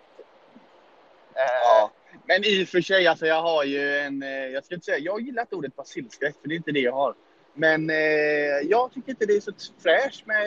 Eh, 1.34 1.42
Ja. 1.64 1.90
Men 2.26 2.44
i 2.44 2.64
och 2.64 2.68
för 2.68 2.80
sig, 2.80 3.06
alltså 3.06 3.26
jag 3.26 3.42
har 3.42 3.64
ju 3.64 3.98
en... 3.98 4.22
eh, 4.22 4.28
Jag 4.28 4.64
ska 4.64 4.74
inte 4.74 4.84
säga, 4.84 4.98
jag 4.98 5.20
gillar 5.20 5.42
inte 5.42 5.56
ordet 5.56 5.76
basilskräck, 5.76 6.36
för 6.40 6.48
det 6.48 6.54
är 6.54 6.56
inte 6.56 6.72
det 6.72 6.80
jag 6.80 6.92
har. 6.92 7.14
Men 7.54 7.90
eh, 7.90 7.96
jag 8.64 8.92
tycker 8.92 9.10
inte 9.10 9.26
det 9.26 9.32
är 9.32 9.40
så 9.40 9.52
fräscht 9.82 10.26
med, 10.26 10.46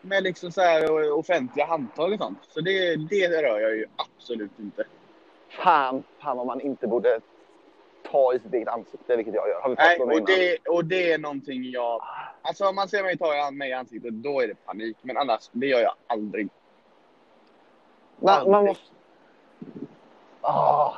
med 0.00 0.22
liksom 0.22 0.52
så 0.52 0.60
här 0.60 1.12
offentliga 1.12 1.66
handtag 1.66 2.12
och 2.12 2.18
sånt. 2.18 2.38
Så 2.48 2.60
det, 2.60 2.96
det 2.96 3.42
rör 3.42 3.60
jag 3.60 3.76
ju 3.76 3.86
absolut 3.96 4.58
inte. 4.58 4.84
Fan, 5.48 6.04
fan 6.22 6.36
vad 6.36 6.46
man 6.46 6.60
inte 6.60 6.86
borde 6.86 7.20
ta 8.10 8.34
i 8.34 8.38
sitt 8.38 8.54
eget 8.54 8.68
ansikte, 8.68 9.16
vilket 9.16 9.34
jag 9.34 9.48
gör. 9.48 9.60
Har 9.60 9.68
vi 9.68 9.74
Nej, 9.78 10.00
och 10.00 10.12
innan? 10.12 10.24
det, 10.24 10.58
och 10.68 10.84
det 10.84 11.12
är 11.12 11.18
någonting 11.18 11.70
jag... 11.70 12.02
Alltså 12.42 12.66
om 12.66 12.74
man 12.74 12.88
ser 12.88 13.02
mig 13.02 13.18
ta 13.18 13.50
mig 13.50 13.70
i 13.70 13.72
ansiktet, 13.72 14.14
då 14.14 14.40
är 14.40 14.48
det 14.48 14.54
panik. 14.54 14.96
Men 15.02 15.16
annars, 15.16 15.50
det 15.52 15.66
gör 15.66 15.80
jag 15.80 15.94
aldrig. 16.06 16.48
Man, 18.20 18.50
man 18.50 18.64
måste... 18.64 18.93
Ah. 20.46 20.94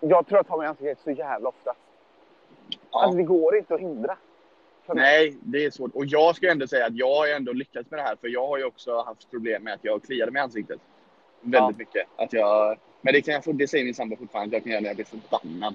Jag 0.00 0.26
tror 0.26 0.38
jag 0.38 0.46
tar 0.46 0.56
mig 0.56 0.64
i 0.64 0.68
ansiktet 0.68 0.98
så 1.04 1.10
jävla 1.10 1.48
ofta. 1.48 1.74
Ja. 2.90 3.02
Alltså 3.02 3.16
det 3.16 3.22
går 3.22 3.56
inte 3.56 3.74
att 3.74 3.80
hindra. 3.80 4.16
Nej, 4.86 5.36
det 5.40 5.64
är 5.64 5.70
svårt. 5.70 5.94
Och 5.94 6.06
jag 6.06 6.36
ska 6.36 6.50
ändå 6.50 6.66
säga 6.66 6.86
att 6.86 6.96
jag 6.96 7.14
har 7.16 7.28
ändå 7.28 7.52
lyckats 7.52 7.90
med 7.90 8.00
det 8.00 8.02
här. 8.02 8.16
För 8.16 8.28
jag 8.28 8.46
har 8.46 8.58
ju 8.58 8.64
också 8.64 9.02
haft 9.02 9.30
problem 9.30 9.62
med 9.62 9.74
att 9.74 9.84
jag 9.84 10.02
kliade 10.02 10.32
mig 10.32 10.40
i 10.40 10.42
ansiktet. 10.42 10.80
Väldigt 11.40 11.78
mycket. 11.78 12.06
Att 12.16 12.32
jag, 12.32 12.78
men 13.00 13.12
det 13.12 13.20
kan 13.20 13.34
jag 13.34 13.44
få, 13.44 13.52
det 13.52 13.68
säger 13.68 13.84
min 13.84 13.94
sambo 13.94 14.16
fortfarande 14.16 14.56
att 14.56 14.60
jag 14.60 14.62
kan 14.62 14.72
göra 14.72 14.80
när 14.80 14.88
jag 14.88 14.96
blir 14.96 15.06
förbannad. 15.06 15.74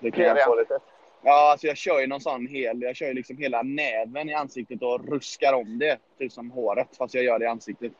Det 0.00 0.10
kan 0.10 0.24
i 0.24 0.26
jag 0.26 0.44
få. 0.44 0.52
ansiktet. 0.52 0.82
Ja, 1.22 1.50
alltså 1.50 1.66
jag 1.66 1.76
kör 1.76 2.00
ju 2.00 2.06
någon 2.06 2.20
sån 2.20 2.46
hel, 2.46 2.82
jag 2.82 2.96
kör 2.96 3.06
ju 3.06 3.14
liksom 3.14 3.36
hela 3.36 3.62
näven 3.62 4.28
i 4.28 4.34
ansiktet 4.34 4.82
och 4.82 5.08
ruskar 5.08 5.52
om 5.52 5.78
det. 5.78 5.98
Typ 6.18 6.32
som 6.32 6.50
håret, 6.50 6.96
fast 6.96 7.14
jag 7.14 7.24
gör 7.24 7.38
det 7.38 7.44
i 7.44 7.48
ansiktet. 7.48 7.92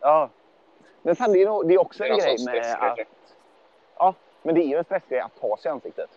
Ja. 0.00 0.30
Men 1.06 1.16
fan, 1.16 1.32
det 1.32 1.42
är, 1.42 1.46
nog, 1.46 1.68
det 1.68 1.74
är 1.74 1.80
också 1.80 2.02
Det 2.02 2.08
är 2.08 2.12
en 2.12 2.18
någon 2.18 2.26
grej 2.26 2.38
sån 2.38 2.52
med 2.52 2.76
att... 2.80 2.98
Ja, 3.98 4.14
men 4.42 4.54
det 4.54 4.60
är 4.60 4.66
ju 4.66 4.76
en 4.76 4.84
stressgrej 4.84 5.20
att 5.20 5.40
ta 5.40 5.56
sig 5.56 5.68
i 5.68 5.72
ansiktet. 5.72 6.10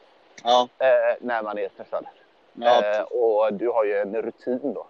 Ja. 0.43 0.69
Eh, 0.79 1.17
när 1.21 1.43
man 1.43 1.57
är 1.57 1.69
stressad. 1.69 2.05
ja. 2.53 2.97
Eh, 2.97 3.01
och 3.01 3.53
du 3.53 3.69
har 3.69 3.85
ju 3.85 3.97
en 3.97 4.21
rutin 4.21 4.73
då. 4.73 4.87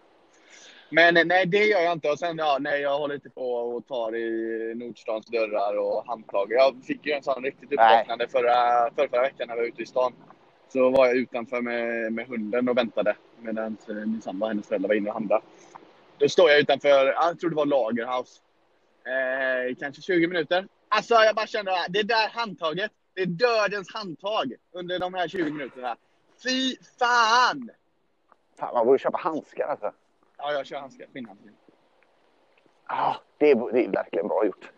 Men 0.89 1.27
nej, 1.27 1.45
det 1.45 1.65
gör 1.65 1.79
jag 1.79 1.93
inte. 1.93 2.09
Och 2.11 2.19
sen, 2.19 2.37
ja, 2.37 2.57
nej, 2.59 2.81
jag 2.81 2.97
håller 2.99 3.15
inte 3.15 3.29
på 3.29 3.53
och 3.53 3.87
tar 3.87 4.15
i 4.15 4.73
Nordstans 4.75 5.25
dörrar 5.25 5.77
och 5.77 6.07
handtag. 6.07 6.51
Jag 6.51 6.75
fick 6.87 7.05
ju 7.05 7.11
en 7.11 7.23
sån 7.23 7.43
riktigt 7.43 7.71
uppvaknande 7.71 8.27
förra, 8.27 8.89
förra, 8.95 9.07
förra 9.09 9.21
veckan 9.21 9.47
när 9.47 9.55
jag 9.55 9.61
var 9.61 9.67
ute 9.67 9.81
i 9.81 9.85
stan. 9.85 10.13
Så 10.73 10.89
var 10.89 11.05
jag 11.05 11.15
utanför 11.15 11.61
med, 11.61 12.13
med 12.13 12.27
hunden 12.27 12.69
och 12.69 12.77
väntade 12.77 13.15
medan 13.37 13.77
min 13.87 14.21
sambo 14.21 14.45
och 14.45 14.49
hennes 14.49 14.67
föräldrar 14.67 14.87
var 14.87 14.95
inne 14.95 15.09
och 15.09 15.13
handlade. 15.13 15.41
Då 16.17 16.29
står 16.29 16.49
jag 16.49 16.59
utanför, 16.59 17.05
jag 17.05 17.39
tror 17.39 17.49
det 17.49 17.55
var 17.55 17.65
Lagerhaus. 17.65 18.41
Eh, 19.09 19.75
kanske 19.79 20.01
20 20.01 20.27
minuter. 20.27 20.67
Alltså 20.89 21.13
jag 21.15 21.35
bara 21.35 21.47
kände, 21.47 21.71
ah, 21.71 21.85
det 21.89 22.03
där 22.03 22.29
handtaget, 22.29 22.91
det 23.13 23.21
är 23.21 23.25
dödens 23.25 23.93
handtag 23.93 24.53
under 24.71 24.99
de 24.99 25.13
här 25.13 25.27
20 25.27 25.51
minuterna. 25.51 25.97
Fy 26.43 26.75
fan! 26.99 27.69
Fan, 28.59 28.73
man 28.73 28.85
borde 28.85 28.99
köpa 28.99 29.17
handskar 29.17 29.67
alltså. 29.67 29.91
Ja, 30.37 30.51
jag 30.53 30.65
kör 30.65 30.79
handskar, 30.79 31.07
skinnhandskar. 31.13 31.51
Ah, 32.85 33.15
det, 33.37 33.51
är, 33.51 33.71
det 33.73 33.85
är 33.85 33.89
verkligen 33.89 34.27
bra 34.27 34.45
gjort. 34.45 34.71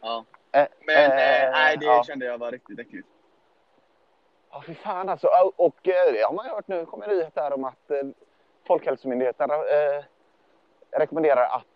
Ja. 0.00 0.24
Eh, 0.52 0.66
Men 0.86 0.96
eh, 1.10 1.44
eh, 1.44 1.50
nej, 1.50 1.76
det 1.76 1.84
ja. 1.86 2.04
kände 2.06 2.26
jag 2.26 2.38
var 2.38 2.52
riktigt 2.52 2.78
äckligt. 2.78 3.08
Ja, 4.50 4.62
fy 4.66 4.74
fan 4.74 5.08
alltså. 5.08 5.26
Och- 5.26 5.60
Och 5.66 5.88
eh, 5.88 6.12
det 6.12 6.22
har 6.22 6.32
man 6.32 6.46
hört 6.46 6.68
nu, 6.68 6.86
kommer 6.86 7.06
nyhet 7.06 7.34
där 7.34 7.52
om 7.52 7.64
att 7.64 7.90
Folkhälsomyndigheten 8.66 9.50
rekommenderar 10.90 11.46
att 11.46 11.66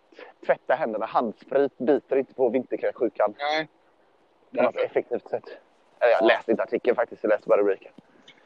tvätta 0.45 0.73
händerna. 0.73 1.05
Handsprit 1.05 1.77
biter 1.77 2.15
inte 2.15 2.33
på 2.33 2.49
vinterkräksjukan 2.49 3.33
Nej. 3.39 3.67
på 4.55 4.63
något 4.63 4.75
effektivt 4.75 5.29
sätt. 5.29 5.57
Eller 5.99 6.11
Jag 6.11 6.25
läste 6.25 6.51
inte 6.51 6.63
artikeln 6.63 6.95
faktiskt, 6.95 7.23
jag 7.23 7.29
läste 7.29 7.47
bara 7.47 7.59
rubriken. 7.59 7.91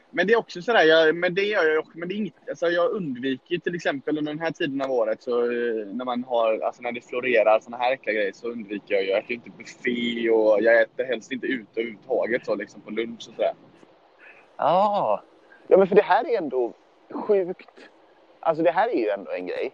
Men 0.10 0.28
det 0.28 0.34
är 0.34 0.38
också 0.38 0.62
sådär, 0.62 0.84
jag, 0.84 1.16
men 1.16 1.36
det 1.36 1.42
gör 1.42 1.66
jag 1.70 1.80
också, 1.80 1.98
men 1.98 2.08
det 2.08 2.14
är 2.14 2.18
inget, 2.18 2.50
alltså 2.50 2.68
jag 2.68 2.92
undviker 2.92 3.58
till 3.58 3.76
exempel 3.76 4.18
under 4.18 4.32
den 4.32 4.42
här 4.42 4.52
tiden 4.52 4.82
av 4.82 4.92
året 4.92 5.24
så 5.24 5.42
eh, 5.42 5.88
när 5.88 6.06
man 6.06 6.24
har, 6.24 6.60
alltså 6.60 6.82
när 6.82 6.92
det 6.92 7.02
florerar 7.02 7.60
såna 7.60 7.78
här 7.78 7.92
äckliga 7.92 8.16
grejer 8.16 8.32
så 8.34 8.48
undviker 8.48 8.96
jag 8.96 9.04
ju, 9.04 9.10
jag 9.10 9.20
äter 9.20 9.32
inte 9.32 9.50
buffé 9.50 10.30
och 10.30 10.62
jag 10.62 10.82
äter 10.82 11.04
helst 11.04 11.32
inte 11.32 11.48
ute 11.48 11.82
överhuvudtaget 11.82 12.46
så 12.46 12.56
liksom 12.56 12.82
på 12.82 12.92
lunch 12.92 13.28
och 13.30 13.36
sådär. 13.36 13.54
Ja. 14.58 15.24
ja, 15.68 15.78
men 15.78 15.88
för 15.88 15.96
det 15.96 16.02
här 16.02 16.34
är 16.34 16.38
ändå 16.38 16.74
sjukt. 17.12 17.90
Alltså 18.40 18.64
det 18.64 18.72
här 18.72 18.90
är 18.90 19.00
ju 19.00 19.10
ändå 19.10 19.32
en 19.32 19.48
grej 19.48 19.72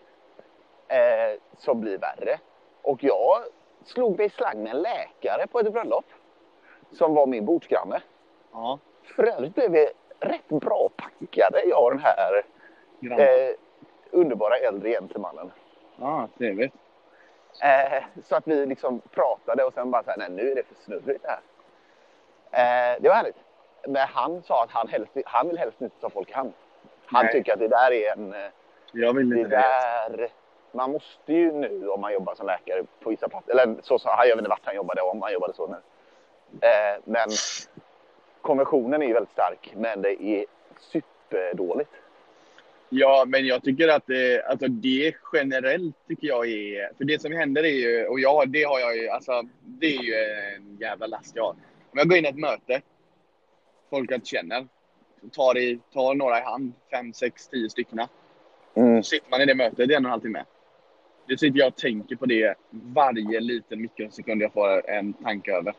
eh, 0.92 1.40
som 1.58 1.82
blir 1.82 1.98
värre. 1.98 2.40
Och 2.82 3.04
jag 3.04 3.42
slog 3.86 4.18
mig 4.18 4.26
i 4.26 4.30
slang 4.30 4.64
med 4.64 4.72
en 4.76 4.82
läkare 4.82 5.48
på 5.48 5.60
ett 5.60 5.74
bröllop 5.74 6.06
som 6.92 7.14
var 7.16 7.26
min 7.28 7.46
bordsgranne. 7.46 8.02
Ja. 8.52 8.80
För 9.16 9.24
övrigt 9.24 9.56
blev 9.56 9.72
vi 9.72 9.90
rätt 10.20 10.48
bra 10.50 10.90
packade, 10.98 11.64
jag 11.66 11.84
och 11.84 11.92
den 11.92 12.00
här 12.00 12.44
eh, 13.20 13.56
underbara 14.12 14.56
äldre 14.56 14.90
gentlemannen. 14.90 15.52
Ja, 16.00 16.28
trevligt. 16.38 16.74
Eh, 17.64 18.04
så 18.24 18.36
att 18.36 18.48
vi 18.48 18.66
liksom 18.66 19.00
pratade 19.00 19.64
och 19.64 19.74
sen 19.74 19.92
bara 19.92 20.04
så 20.04 20.10
här, 20.12 20.18
nej 20.18 20.30
nu 20.30 20.52
är 20.52 20.56
det 20.56 20.64
för 20.64 20.76
snurrigt 20.76 21.24
det 21.24 21.30
här. 21.30 21.42
Eh, 22.94 23.02
det 23.02 23.08
var 23.10 23.16
härligt. 23.16 23.38
Men 23.88 24.08
han 24.08 24.42
sa 24.44 24.64
att 24.64 24.72
han, 24.72 24.88
helst, 24.88 25.12
han 25.26 25.48
vill 25.48 25.58
helst 25.58 25.82
inte 25.82 25.96
ta 26.02 26.10
folk 26.10 26.30
i 26.30 26.34
hand. 26.34 26.54
Han 27.06 27.26
Nej. 27.26 27.34
tycker 27.34 27.54
att 27.54 27.60
det 27.60 27.68
där 27.68 27.92
är 27.94 28.12
en... 28.12 28.34
eh, 28.34 28.40
Jag 28.92 29.14
vill 29.14 29.30
Det 29.30 29.38
inte 29.40 29.50
det. 29.50 29.56
där, 30.18 30.30
man 30.74 30.92
måste 30.92 31.34
ju 31.34 31.52
nu 31.52 31.88
om 31.88 32.02
man 32.02 32.14
jobbar 32.14 32.36
som 32.36 32.48
läkare 32.48 32.84
på 33.00 33.10
vissa 33.10 33.30
platser, 33.30 33.52
eller 33.52 33.76
så 33.82 34.00
han, 34.04 34.28
jag 34.28 34.36
vet 34.36 34.42
inte 34.42 34.50
vart 34.50 34.66
han 34.66 34.76
jobbade 34.76 35.02
om 35.02 35.22
han 35.22 35.34
jobbade 35.34 35.54
så 35.54 35.68
nu. 35.68 35.76
Eh, 36.68 37.02
men 37.06 37.30
konventionen 38.42 39.02
är 39.02 39.06
ju 39.06 39.14
väldigt 39.14 39.32
stark, 39.32 39.74
men 39.76 40.02
det 40.02 40.24
är 40.24 40.46
superdåligt. 40.80 41.92
Ja, 42.90 43.24
men 43.28 43.46
jag 43.46 43.64
tycker 43.64 43.88
att 43.88 44.08
det, 44.08 44.46
alltså 44.46 44.68
det 44.68 45.16
generellt 45.34 45.96
tycker 46.08 46.28
jag 46.28 46.48
är... 46.48 46.98
För 46.98 47.04
det 47.04 47.22
som 47.22 47.32
händer 47.32 47.64
är 47.64 47.70
ju, 47.70 48.08
och 48.08 48.20
ja, 48.20 48.44
det 48.48 48.64
har 48.64 48.80
jag 48.80 48.98
ju, 48.98 49.10
alltså 49.10 49.44
det 49.62 49.86
är 49.86 50.04
ju 50.04 50.14
en 50.56 50.78
jävla 50.80 51.08
last 51.08 51.36
jag 51.36 51.44
har. 51.44 51.52
Om 51.92 51.98
jag 51.98 52.10
går 52.10 52.18
in 52.18 52.26
i 52.26 52.28
ett 52.28 52.38
möte, 52.38 52.82
folk 53.90 54.12
jag 54.12 54.18
inte 54.18 54.28
känner, 54.28 54.68
tar, 55.32 55.58
i, 55.58 55.80
tar 55.94 56.14
några 56.14 56.40
i 56.40 56.42
hand, 56.42 56.74
fem, 56.92 57.14
sex, 57.14 57.48
tio 57.48 57.70
stycken. 57.70 58.00
Mm. 58.74 59.04
Så 59.04 59.10
sitter 59.10 59.30
man 59.30 59.42
i 59.42 59.46
det 59.46 59.56
mötet 59.56 59.80
i 59.80 59.94
en 59.94 60.06
och 60.06 60.10
en 60.10 60.12
halv 60.12 60.22
timme. 60.22 60.44
Det 61.32 61.38
sitter 61.38 61.60
jag 61.60 61.68
och 61.68 61.76
tänker 61.76 62.16
på 62.16 62.26
det 62.26 62.56
varje 62.72 63.40
liten 63.40 63.82
mikrosekund 63.82 64.42
jag 64.42 64.54
får 64.54 64.90
en 64.90 65.14
tanke 65.14 65.56
över. 65.56 65.74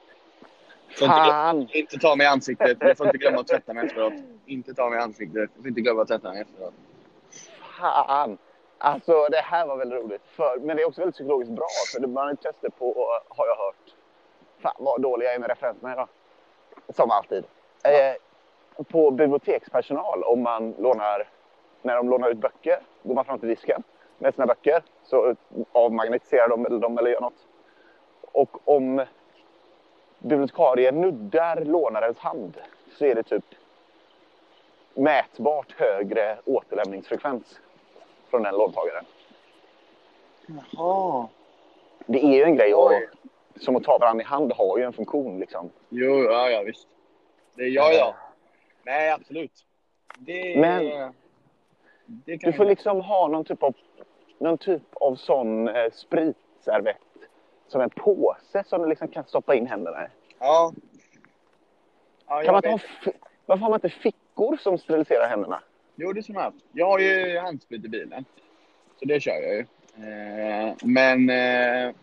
Så 0.95 1.05
inte, 1.05 1.17
Fan! 1.17 1.69
inte 1.73 1.99
ta 1.99 2.17
mig 2.17 2.25
i 2.25 2.29
ansiktet, 2.29 2.77
jag 2.81 2.97
får 2.97 3.07
inte 3.07 3.19
glömma 3.19 3.41
att 3.41 3.47
tvätta 3.47 3.75
mig 3.75 3.87
efteråt. 3.87 4.13
Inte 4.47 4.75
ta 4.75 4.91
mig 4.91 4.99
i 4.99 5.03
ansiktet, 5.03 5.51
jag 5.55 5.63
får 5.63 5.69
inte 5.69 5.81
glömma 5.81 6.03
att 6.03 6.09
tvätta 6.09 6.33
mig 6.33 6.41
efteråt. 6.41 6.75
Fan! 7.79 8.39
Alltså 8.79 9.27
det 9.31 9.37
här 9.37 9.67
var 9.67 9.77
väldigt 9.77 9.99
roligt. 9.99 10.23
För, 10.27 10.59
men 10.61 10.77
det 10.77 10.83
är 10.83 10.87
också 10.87 11.01
väldigt 11.01 11.15
psykologiskt 11.15 11.53
bra. 11.53 11.67
För 11.93 12.07
man 12.07 12.25
har 12.25 12.31
ju 12.31 12.37
testat 12.37 12.79
på, 12.79 13.19
har 13.29 13.47
jag 13.47 13.57
hört. 13.57 13.95
Fan 14.63 14.75
vad 14.79 15.03
dålig 15.03 15.27
jag 15.27 15.35
är 15.35 15.39
med 15.39 15.49
referenserna 15.49 15.93
idag. 15.93 16.09
Som 16.89 17.11
alltid. 17.11 17.45
Eh, 17.85 18.85
på 18.85 19.11
bibliotekspersonal, 19.11 20.23
om 20.23 20.43
man 20.43 20.75
lånar, 20.79 21.29
när 21.83 21.97
de 21.97 22.11
lånar 22.11 22.31
ut 22.31 22.39
böcker, 22.39 22.79
går 23.03 23.15
man 23.15 23.25
fram 23.25 23.39
till 23.39 23.49
disken 23.49 23.83
med 24.23 24.35
sina 24.35 24.47
böcker. 24.47 24.83
Så 25.05 25.37
avmagnetiserar 25.73 26.49
de 26.49 26.67
eller, 26.67 26.79
dem 26.79 26.99
eller 26.99 27.11
gör 27.11 27.21
något. 27.21 27.47
Och 28.21 28.69
om 28.69 29.05
bibliotekarien 30.19 31.01
nuddar 31.01 31.65
lånarens 31.65 32.19
hand 32.19 32.57
så 32.99 33.05
är 33.05 33.15
det 33.15 33.23
typ 33.23 33.45
mätbart 34.95 35.73
högre 35.73 36.39
återlämningsfrekvens 36.45 37.61
från 38.31 38.43
den 38.43 38.55
låntagaren. 38.55 39.05
Jaha. 40.47 41.29
Det 42.07 42.25
är 42.25 42.33
ju 42.37 42.43
en 42.43 42.57
grej 42.57 42.73
att, 42.73 43.63
som 43.63 43.77
att 43.77 43.85
ta 43.85 43.99
varandra 43.99 44.23
i 44.23 44.27
hand 44.27 44.53
har 44.53 44.79
ju 44.79 44.85
en 44.85 44.93
funktion 44.93 45.39
liksom. 45.41 45.71
Jo, 45.89 46.23
ja, 46.25 46.51
ja 46.51 46.63
visst. 46.63 46.89
Det, 47.55 47.65
ja, 47.69 47.93
ja. 47.93 48.15
Nej, 48.83 49.11
absolut. 49.11 49.65
Det, 50.19 50.61
Men- 50.61 51.13
Du 52.15 52.39
får 52.53 52.65
jag- 52.65 52.67
liksom 52.71 53.01
ha 53.01 53.29
någon 53.29 53.45
typ 53.45 53.63
av, 53.63 53.75
någon 54.43 54.59
typ 54.59 54.83
av 54.93 55.17
sån 55.17 55.69
eh, 55.69 55.91
spritservett. 55.93 56.97
Som 57.69 57.81
en 57.81 57.91
påse 57.91 58.65
som 58.67 58.83
du 58.83 58.89
liksom 58.89 59.09
kan 59.09 59.25
stoppa 59.25 59.55
in 59.55 59.67
händerna 59.67 60.05
i. 60.05 60.09
Ja. 60.39 60.73
ja 62.29 62.43
Kan 62.43 62.53
man 62.53 62.79
fi- 62.79 63.13
varför 63.47 63.63
har 63.63 63.71
man 63.71 63.77
inte 63.77 63.89
fickor 63.89 64.57
som 64.57 64.79
steriliserar 64.79 65.29
händerna? 65.29 65.63
Jo, 65.97 66.13
det 66.13 66.23
skulle 66.23 66.35
man 66.35 66.45
haft. 66.45 66.65
Jag 66.73 66.87
har 66.87 66.99
ju 66.99 67.39
handsprit 67.39 67.85
i 67.85 67.89
bilen. 67.89 68.25
Så 68.99 69.05
det 69.05 69.21
kör 69.21 69.33
jag 69.33 69.55
ju. 69.55 69.61
Eh, 69.97 70.75
men... 70.85 71.31
Eh, 71.31 71.95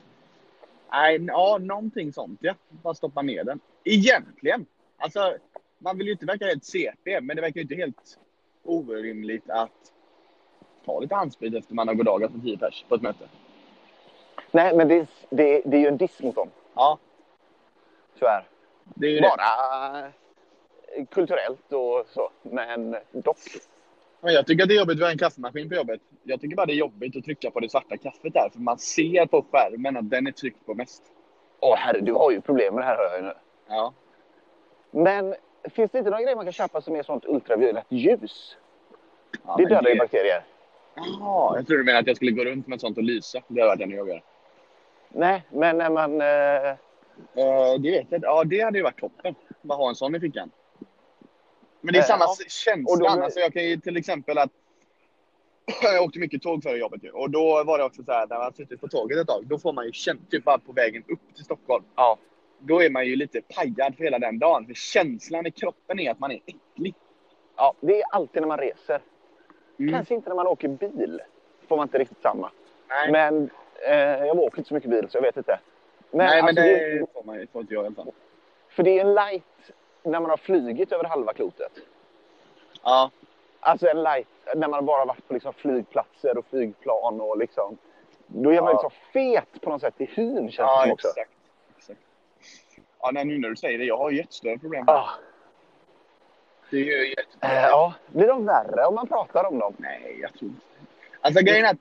nej, 0.92 1.26
ja, 1.28 1.58
någonting 1.62 2.14
sånt 2.14 2.40
ja. 2.42 2.54
Bara 2.70 2.94
stoppa 2.94 3.22
ner 3.22 3.44
den. 3.44 3.60
Egentligen. 3.84 4.66
Alltså, 4.98 5.38
man 5.78 5.98
vill 5.98 6.08
ju 6.08 6.14
inte 6.14 6.26
verka 6.26 6.46
helt 6.46 6.66
CP, 6.66 7.22
men 7.22 7.36
det 7.36 7.42
verkar 7.42 7.56
ju 7.56 7.62
inte 7.62 7.76
helt 7.76 8.20
orimligt 8.64 9.50
att 9.50 9.92
ta 10.86 11.00
lite 11.00 11.16
handsprit 11.16 11.56
efter 11.56 11.74
man 11.74 11.88
har 11.88 11.96
goddagat 11.96 12.32
med 12.32 12.44
10 12.44 12.58
pers 12.58 12.86
på 12.90 12.96
ett 12.96 13.02
möte. 13.02 13.26
Nej, 14.52 14.76
men 14.76 14.88
det, 14.88 15.08
det, 15.30 15.62
det 15.66 15.78
är 15.78 15.82
ju 15.82 15.88
en 15.88 15.98
diss 15.98 16.22
mot 16.22 16.36
dem. 16.36 16.50
Ja, 16.76 16.98
Tyvärr. 18.20 18.48
det 18.84 19.08
är 19.08 19.12
ju 19.12 19.20
det. 19.20 19.30
Bara 19.38 20.00
eh, 20.00 21.06
kulturellt 21.12 21.74
och 21.74 22.06
så. 22.10 22.30
Men 22.42 22.96
dock. 23.12 23.38
Men 24.22 24.34
jag 24.34 24.48
tycker 24.48 24.64
att 24.64 24.70
det 24.70 24.76
är 24.76 24.80
jobbigt 24.80 24.98
att 24.98 25.04
ha 25.04 25.12
en 25.12 25.18
kaffemaskin 25.18 25.70
på 25.70 25.76
jobbet. 25.76 26.02
Jag 26.24 26.42
tycker 26.42 26.56
bara 26.56 26.66
det 26.66 26.74
är 26.74 26.76
jobbigt 26.76 27.18
att 27.18 27.24
trycka 27.24 27.52
på 27.52 27.60
det 27.60 27.70
svarta 27.70 27.98
kaffet 27.98 28.34
där, 28.34 28.50
för 28.54 28.60
man 28.60 28.78
ser 28.78 29.26
på 29.26 29.46
skärmen 29.52 29.98
att 29.98 30.10
den 30.10 30.28
är 30.28 30.32
tryckt 30.32 30.66
på 30.66 30.74
mest. 30.74 31.04
Åh 31.60 31.76
herre, 31.78 32.00
du 32.00 32.14
har 32.14 32.32
ju 32.32 32.42
problem 32.42 32.76
med 32.76 32.84
det 32.84 32.88
här 32.88 32.98
hör 32.98 33.04
jag 33.04 33.20
ju 33.20 33.26
nu. 33.26 33.34
Ja. 33.68 33.94
Men 34.92 35.36
finns 35.64 35.92
det 35.92 35.98
inte 35.98 36.10
några 36.10 36.24
grejer 36.24 36.36
man 36.36 36.46
kan 36.46 36.54
köpa 36.54 36.82
som 36.82 36.96
är 36.96 37.04
sånt 37.04 37.26
ultraviolett 37.26 37.86
ljus? 37.90 38.58
ja 39.46 39.56
det 39.58 39.66
dödar 39.66 39.90
ju 39.90 39.96
bakterier. 39.96 40.44
Jaha, 41.04 41.56
jag 41.58 41.68
tror 41.68 41.78
du 41.78 41.84
menar 41.84 42.00
att 42.00 42.08
jag 42.08 42.16
skulle 42.16 42.32
gå 42.32 42.44
runt 42.46 42.68
med 42.68 42.76
ett 42.76 42.82
sånt 42.82 42.98
och 42.98 43.04
lysa. 43.04 43.42
Det 43.48 43.62
hade 43.62 43.72
varit 43.72 43.82
ännu 43.82 43.96
jobbigare. 43.96 44.22
Nej, 45.10 45.44
men 45.52 45.78
när 45.78 45.90
man... 45.90 46.22
Eh, 46.22 46.78
Eh, 47.36 47.80
det 47.82 47.92
vet 47.92 48.08
jag 48.10 48.24
Ja, 48.24 48.44
det 48.44 48.62
hade 48.62 48.78
ju 48.78 48.84
varit 48.84 49.00
toppen. 49.00 49.36
Bara 49.62 49.78
ha 49.78 49.90
en 49.90 49.96
sån 49.96 50.16
i 50.16 50.20
fickan. 50.20 50.52
Men 51.82 51.94
det 51.94 52.00
är 52.00 52.04
samma 52.04 52.24
ja. 52.24 52.36
känsla. 52.50 52.94
Och 52.94 53.00
då- 53.18 53.24
Alltså 53.24 53.40
jag 53.40 53.54
kan 53.54 53.64
ju 53.64 53.78
till 53.78 53.98
exempel 53.98 54.38
att 54.38 54.50
jag 55.84 56.04
åkte 56.04 56.20
mycket 56.20 56.42
tåg 56.42 56.64
före 56.64 56.78
jobbet 56.78 57.04
ju. 57.04 57.12
Och 57.12 57.30
då 57.30 57.64
var 57.64 57.78
det 57.78 57.84
också 57.84 58.04
så 58.04 58.12
här, 58.12 58.28
när 58.28 58.38
man 58.38 58.54
suttit 58.54 58.82
på 58.82 58.88
tåget 58.88 59.18
ett 59.18 59.28
tag, 59.28 59.48
då 59.48 59.60
får 59.60 59.74
man 59.74 59.86
ju 59.86 59.92
känna, 59.92 60.20
typ 60.32 60.44
bara 60.44 60.58
på 60.58 60.72
vägen 60.72 61.04
upp 61.08 61.20
till 61.36 61.44
Stockholm. 61.46 61.84
ja. 61.96 62.18
Då 62.60 62.84
är 62.84 62.90
man 62.90 63.06
ju 63.06 63.16
lite 63.16 63.42
pajad 63.42 63.96
för 63.96 64.04
hela 64.04 64.20
den 64.20 64.40
dagen. 64.40 64.66
För 64.66 64.74
känslan 64.74 65.46
i 65.46 65.52
kroppen 65.52 66.00
är 66.00 66.12
att 66.12 66.20
man 66.20 66.32
är 66.32 66.40
äcklig. 66.46 66.96
ja, 67.58 67.74
det 67.82 68.02
är 68.02 68.06
alltid 68.12 68.42
när 68.42 68.48
man 68.48 68.58
reser. 68.58 69.02
Mm. 69.80 69.94
Kanske 69.94 70.14
inte 70.16 70.30
när 70.30 70.36
man 70.36 70.48
åker 70.48 70.68
bil. 70.68 71.22
Får 71.68 71.78
man 71.78 71.86
inte 71.86 71.98
riktigt 71.98 72.22
samma. 72.22 72.52
Nej, 72.90 73.12
Men 73.12 73.50
eh, 73.88 74.26
jag 74.26 74.40
åker 74.40 74.58
inte 74.58 74.68
så 74.68 74.74
mycket 74.74 74.90
bil 74.90 75.10
så 75.10 75.18
jag 75.18 75.22
vet 75.22 75.38
inte. 75.38 75.60
Men, 76.12 76.26
Nej, 76.28 76.42
men 76.42 76.48
alltså, 76.50 76.64
det 76.64 77.00
det... 77.00 77.06
får, 77.14 77.24
man, 77.24 77.48
får 77.54 77.62
inte 77.62 77.74
jag 77.74 77.84
i 77.84 77.86
alla 77.86 77.96
fall. 77.96 78.12
För 78.70 78.84
det 78.84 79.00
är 79.00 79.02
en 79.06 79.14
light 79.14 79.72
när 80.04 80.20
man 80.20 80.30
har 80.30 80.38
flygit 80.38 80.92
över 80.92 81.04
halva 81.04 81.34
klotet. 81.34 81.72
Ja, 82.84 83.12
Alltså 83.60 83.88
en 83.88 84.04
light 84.04 84.28
när 84.56 84.68
man 84.68 84.86
bara 84.86 85.06
varit 85.06 85.28
på 85.28 85.34
liksom 85.34 85.54
flygplatser 85.54 86.38
och 86.38 86.46
flygplan 86.46 87.22
och 87.22 87.38
liksom. 87.38 87.78
Då 88.28 88.50
är 88.54 88.62
man 88.62 88.66
Ja. 88.66 88.72
liksom 88.74 88.92
fet 89.14 89.62
på 89.62 89.70
något 89.70 89.82
sätt 89.82 89.94
i 89.98 90.06
hyn 90.06 90.36
känns 90.36 90.56
det 90.56 90.62
ja 90.64 90.82
som 90.84 90.92
också. 90.92 91.08
exakt. 91.08 91.32
exakt. 91.78 92.00
Ja, 93.02 93.10
nej, 93.14 93.26
nu 93.26 93.38
när 93.40 93.50
du 93.50 93.56
säger 93.56 93.78
det, 93.78 93.86
jag 93.86 93.98
har 93.98 94.12
jättestora 94.12 94.58
problem. 94.58 94.84
Ah, 94.88 95.10
Det 96.70 96.78
är 96.78 96.84
ju 96.86 97.10
jätte... 97.10 97.24
eh, 97.42 97.54
ja, 97.54 97.94
blir 98.08 98.28
de 98.28 98.46
värre 98.46 98.86
om 98.86 98.96
man 98.96 99.08
pratar 99.08 99.46
om 99.46 99.60
dem? 99.60 99.74
Nej, 99.78 100.18
jag 100.22 100.34
tror 100.34 100.50
inte 100.50 100.62
Alltså 101.22 101.44
grejen 101.44 101.66
är 101.66 101.70
att 101.70 101.78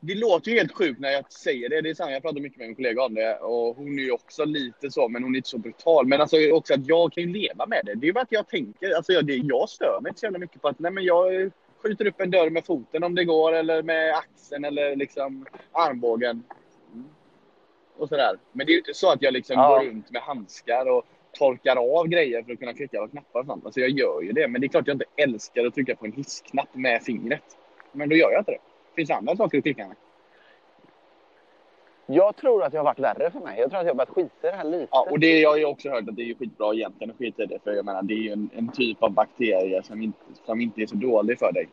det 0.00 0.14
låter 0.14 0.50
ju 0.50 0.56
helt 0.58 0.72
sjukt 0.72 1.00
när 1.00 1.10
jag 1.10 1.32
säger 1.32 1.68
det. 1.68 1.80
Det 1.80 1.90
är 1.90 1.94
sant, 1.94 2.10
jag 2.10 2.22
pratar 2.22 2.40
mycket 2.40 2.58
med 2.58 2.66
min 2.68 2.76
kollega 2.76 3.02
om 3.04 3.14
det 3.14 3.38
och 3.38 3.76
hon 3.76 3.98
är 3.98 4.02
ju 4.02 4.10
också 4.12 4.44
lite 4.44 4.90
så, 4.90 5.08
men 5.08 5.22
hon 5.22 5.34
är 5.34 5.36
inte 5.36 5.48
så 5.48 5.58
brutal. 5.58 6.06
Men 6.06 6.20
alltså 6.20 6.36
också 6.52 6.74
att 6.74 6.86
jag 6.88 7.12
kan 7.12 7.22
ju 7.22 7.28
leva 7.32 7.66
med 7.66 7.80
det. 7.84 7.94
Det 7.94 8.08
är 8.08 8.12
bara 8.12 8.22
att 8.22 8.32
jag 8.32 8.48
tänker, 8.48 8.96
alltså 8.96 9.12
jag, 9.12 9.26
det, 9.26 9.34
jag 9.36 9.68
stör 9.68 10.00
mig 10.02 10.10
inte 10.10 10.20
så 10.20 10.26
jävla 10.26 10.38
mycket 10.38 10.62
på 10.62 10.68
att 10.68 10.78
nej 10.78 10.90
men 10.92 11.04
jag 11.04 11.50
skjuter 11.82 12.06
upp 12.06 12.20
en 12.20 12.30
dörr 12.30 12.50
med 12.50 12.64
foten 12.64 13.04
om 13.04 13.14
det 13.14 13.24
går 13.24 13.52
eller 13.52 13.82
med 13.82 14.14
axeln 14.14 14.64
eller 14.64 14.96
liksom 14.96 15.46
armbågen. 15.72 16.42
Och 17.96 18.08
sådär. 18.08 18.36
Men 18.52 18.66
det 18.66 18.70
är 18.70 18.74
ju 18.74 18.78
inte 18.78 18.94
så 18.94 19.12
att 19.12 19.22
jag 19.22 19.32
liksom 19.32 19.56
Ja. 19.56 19.68
går 19.68 19.84
runt 19.86 20.10
med 20.10 20.22
handskar 20.22 20.90
och 20.90 21.04
torkar 21.32 21.98
av 21.98 22.06
grejer 22.06 22.42
för 22.42 22.52
att 22.52 22.58
kunna 22.58 22.74
klicka 22.74 23.00
på 23.00 23.08
knappar 23.08 23.40
och 23.40 23.46
sånt. 23.46 23.64
Alltså 23.64 23.80
jag 23.80 23.90
gör 23.90 24.22
ju 24.22 24.32
det, 24.32 24.48
men 24.48 24.60
det 24.60 24.66
är 24.66 24.68
klart 24.68 24.86
jag 24.86 24.94
inte 24.94 25.04
älskar 25.16 25.66
att 25.66 25.74
trycka 25.74 25.96
på 25.96 26.06
en 26.06 26.12
hissknapp 26.12 26.68
med 26.72 27.02
fingret. 27.02 27.56
Men 27.92 28.08
då 28.08 28.16
gör 28.16 28.30
jag 28.30 28.40
inte 28.40 28.50
det. 28.50 28.58
Det 28.90 28.94
finns 28.96 29.10
andra 29.10 29.36
saker 29.36 29.58
att 29.58 29.64
klicka 29.64 29.86
med. 29.88 29.96
Jag 32.06 32.36
tror 32.36 32.64
att 32.64 32.72
det 32.72 32.78
har 32.78 32.84
varit 32.84 32.98
värre 32.98 33.30
för 33.30 33.40
mig. 33.40 33.60
Jag 33.60 33.70
tror 33.70 33.80
att 33.80 33.86
jag 33.86 33.94
har 33.94 33.96
börjat 33.96 34.14
skita 34.14 34.48
i 34.48 34.50
det 34.50 34.56
här 34.56 34.64
lite. 34.64 34.88
Ja, 34.90 35.06
och 35.10 35.20
det 35.20 35.40
jag 35.40 35.50
har 35.50 35.56
ju 35.56 35.64
också 35.64 35.90
hört 35.90 36.08
att 36.08 36.16
det 36.16 36.30
är 36.30 36.34
skitbra 36.34 36.74
egentligen 36.74 37.10
att 37.10 37.18
skita 37.18 37.42
i 37.42 37.46
det. 37.46 37.58
För 37.64 37.72
jag 37.72 37.84
menar, 37.84 38.02
det 38.02 38.14
är 38.14 38.18
ju 38.18 38.32
en, 38.32 38.50
en 38.54 38.72
typ 38.72 39.02
av 39.02 39.10
bakterie 39.12 39.82
som 39.82 40.02
inte, 40.02 40.18
som 40.46 40.60
inte 40.60 40.82
är 40.82 40.86
så 40.86 40.94
dålig 40.96 41.38
för 41.38 41.52
dig. 41.52 41.68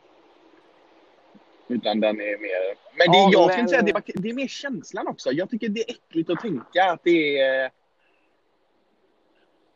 Utan 1.68 2.00
den 2.00 2.20
är 2.20 2.38
mer... 2.38 2.74
Men 2.98 3.12
det, 3.12 3.18
Ja, 3.18 3.30
jag 3.32 3.46
men- 3.46 3.52
skulle 3.52 3.68
säga 3.68 3.96
att 3.96 4.06
det, 4.06 4.12
är 4.14 4.22
det 4.22 4.28
är 4.30 4.34
mer 4.34 4.46
känslan 4.48 5.08
också. 5.08 5.30
Jag 5.30 5.50
tycker 5.50 5.68
det 5.68 5.80
är 5.80 5.94
äckligt 5.94 6.30
att 6.30 6.40
tänka 6.40 6.84
att 6.84 7.00
det 7.04 7.38
är... 7.38 7.70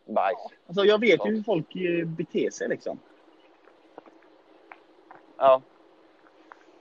Bajs. 0.05 0.39
Alltså 0.67 0.85
jag 0.85 1.01
vet 1.01 1.27
ju 1.27 1.31
hur 1.31 1.43
folk 1.43 1.77
eh, 1.77 2.07
beter 2.07 2.51
sig 2.51 2.69
liksom. 2.69 2.99
Ja. 5.37 5.63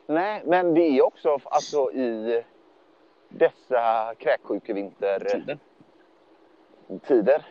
Nej, 0.08 0.42
men 0.46 0.74
det 0.74 0.82
är 0.82 1.06
också 1.06 1.40
alltså 1.44 1.92
i 1.92 2.44
dessa 3.30 4.14
kräksjukevintertider. 4.18 5.58
Tiden. 7.08 7.42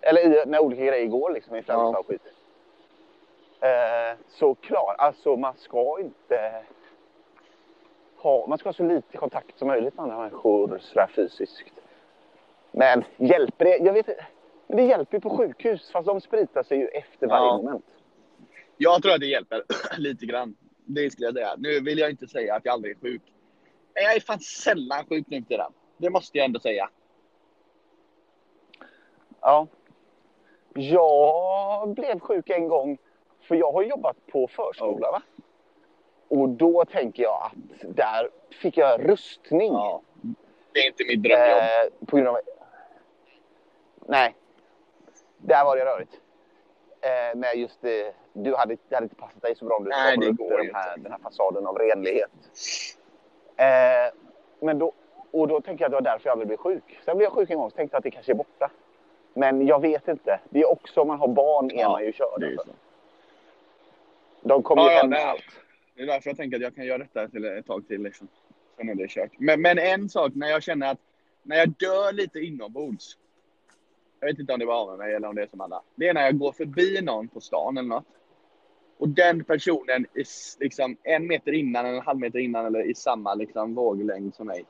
Eller 0.00 0.20
i, 0.20 0.46
när 0.46 0.58
olika 0.58 0.84
grejer 0.84 1.06
går 1.06 1.30
liksom, 1.30 1.56
influensa 1.56 1.82
Ja. 1.92 1.98
och 1.98 2.06
skit. 2.06 2.22
Eh, 3.60 4.18
så 4.28 4.54
klart, 4.54 4.96
alltså 4.98 5.36
man 5.36 5.54
ska 5.56 6.00
inte 6.00 6.62
ha, 8.16 8.46
man 8.46 8.58
ska 8.58 8.68
ha 8.68 8.74
så 8.74 8.82
lite 8.82 9.16
kontakt 9.16 9.58
som 9.58 9.68
möjligt 9.68 9.94
med 9.94 10.02
andra 10.02 10.18
människor 10.18 10.78
sådär 10.80 11.06
fysiskt. 11.14 11.72
Men 12.70 13.04
hjälper 13.16 13.64
det? 13.64 13.76
Jag 13.76 13.92
vet 13.92 14.08
inte. 14.08 14.26
Men 14.72 14.76
det 14.76 14.84
hjälper 14.86 15.16
ju 15.16 15.20
på 15.20 15.30
sjukhus, 15.36 15.90
fast 15.90 16.06
de 16.06 16.20
spritar 16.20 16.62
sig 16.62 16.78
ju 16.78 16.86
efter 16.88 17.26
varje 17.26 17.44
Ja. 17.46 17.56
moment. 17.56 17.84
Jag 18.76 19.02
tror 19.02 19.12
att 19.14 19.20
det 19.20 19.26
hjälper 19.26 19.62
lite 19.98 20.26
grann. 20.26 20.56
Det 20.84 21.10
skulle 21.10 21.26
jag 21.26 21.34
säga. 21.34 21.54
Nu 21.58 21.80
vill 21.80 21.98
jag 21.98 22.10
inte 22.10 22.26
säga 22.28 22.54
att 22.54 22.64
jag 22.64 22.72
aldrig 22.72 22.96
är 22.96 23.00
sjuk. 23.00 23.22
Men 23.94 24.02
jag 24.02 24.16
är 24.16 24.20
fan 24.20 24.40
sällan 24.40 25.04
sjuk 25.08 25.26
nu 25.28 25.40
för 25.42 25.48
tiden. 25.48 25.72
Det 25.96 26.10
måste 26.10 26.38
jag 26.38 26.44
ändå 26.44 26.60
säga. 26.60 26.88
Ja. 29.40 29.66
Jag 30.74 31.88
blev 31.94 32.20
sjuk 32.20 32.50
en 32.50 32.68
gång, 32.68 32.98
för 33.40 33.54
jag 33.54 33.72
har 33.72 33.82
jobbat 33.82 34.26
på 34.26 34.48
förskola. 34.48 35.10
Va? 35.10 35.22
Och 36.28 36.48
då 36.48 36.84
tänker 36.84 37.22
jag 37.22 37.42
att 37.52 37.96
där 37.96 38.30
fick 38.50 38.76
jag 38.76 39.08
rustning. 39.08 39.72
Ja. 39.72 40.02
Det 40.72 40.80
är 40.80 40.86
inte 40.86 41.04
mitt 41.04 41.22
drömjobb. 41.22 41.58
Eh, 41.58 42.06
på 42.06 42.16
grund 42.16 42.28
av... 42.28 42.36
Nej. 44.06 44.34
Där 45.42 45.64
var 45.64 45.76
det 45.76 45.84
rörigt. 45.84 46.12
Eh, 47.00 47.38
med 47.38 47.54
just 47.56 47.80
det, 47.80 48.14
du 48.32 48.54
hade, 48.54 48.76
det 48.88 48.94
hade 48.94 49.04
inte 49.04 49.16
passat 49.16 49.42
dig 49.42 49.56
så 49.56 49.64
bra 49.64 49.76
om 49.76 49.84
du 49.84 49.90
Nej, 49.90 50.16
det 50.16 50.32
går 50.32 50.52
uppe 50.52 50.62
ju 50.62 50.68
de 50.68 50.74
här, 50.74 50.96
den 50.96 51.12
här 51.12 51.18
fasaden 51.18 51.66
av 51.66 51.78
renlighet. 51.78 52.30
Eh, 53.56 54.14
men 54.60 54.78
då, 54.78 54.92
och 55.30 55.48
då 55.48 55.60
tänker 55.60 55.84
jag 55.84 55.86
att 55.86 55.90
det 55.90 56.10
var 56.10 56.12
därför 56.12 56.26
jag 56.28 56.32
aldrig 56.32 56.48
blev 56.48 56.56
sjuk. 56.56 57.00
Sen 57.04 57.16
blev 57.16 57.24
jag 57.26 57.32
sjuk 57.32 57.50
en 57.50 57.56
gång 57.56 57.66
och 57.66 57.74
tänkte 57.74 57.96
att 57.96 58.02
det 58.02 58.10
kanske 58.10 58.32
är 58.32 58.36
borta. 58.36 58.70
Men 59.34 59.66
jag 59.66 59.80
vet 59.80 60.08
inte. 60.08 60.40
Det 60.50 60.60
är 60.60 60.70
också 60.70 61.00
om 61.00 61.08
man 61.08 61.18
har 61.18 61.28
barn 61.28 61.70
är 61.70 61.80
Ja, 61.80 61.90
man 61.90 62.04
ju 62.04 62.12
körd. 62.12 62.44
alltså. 62.44 62.64
så. 62.66 62.72
De 64.48 64.62
kommer 64.62 64.82
Ja, 64.82 64.90
ju 64.90 64.96
hem 64.96 65.10
med 65.10 65.28
allt. 65.28 65.42
Det 65.94 66.02
är 66.02 66.06
därför 66.06 66.30
jag 66.30 66.36
tänker 66.36 66.56
att 66.56 66.62
jag 66.62 66.74
kan 66.74 66.84
göra 66.84 66.98
detta 66.98 67.28
till 67.28 67.44
ett 67.44 67.66
tag 67.66 67.88
till. 67.88 68.02
Liksom. 68.02 68.28
Sen 68.76 68.88
är 68.88 68.94
det 68.94 69.08
kört. 69.08 69.30
Men, 69.38 69.62
men 69.62 69.78
en 69.78 70.08
sak, 70.08 70.32
när 70.34 70.48
jag 70.50 70.62
känner 70.62 70.90
att 70.92 70.98
när 71.42 71.56
jag 71.56 71.68
dör 71.68 72.12
lite 72.12 72.38
inombords. 72.38 73.18
Jag 74.22 74.28
vet 74.28 74.38
inte 74.38 74.52
om 74.52 74.58
det 74.58 74.66
var 74.66 74.90
med 74.90 74.98
mig 74.98 75.14
eller 75.14 75.28
om 75.28 75.34
det 75.34 75.42
är 75.42 75.46
som 75.46 75.60
alla. 75.60 75.82
Det 75.94 76.08
är 76.08 76.14
när 76.14 76.22
jag 76.22 76.38
går 76.38 76.52
förbi 76.52 77.00
någon 77.02 77.28
på 77.28 77.40
stan 77.40 77.78
eller 77.78 77.88
något. 77.88 78.06
Och 78.98 79.08
den 79.08 79.44
personen 79.44 80.06
är 80.14 80.24
liksom 80.60 80.96
en 81.02 81.26
meter 81.26 81.52
innan, 81.52 81.86
eller 81.86 81.98
en 81.98 82.04
halv 82.04 82.18
meter 82.18 82.38
innan 82.38 82.66
eller 82.66 82.90
i 82.90 82.94
samma 82.94 83.34
liksom, 83.34 83.74
våglängd 83.74 84.34
som 84.34 84.46
mig. 84.46 84.64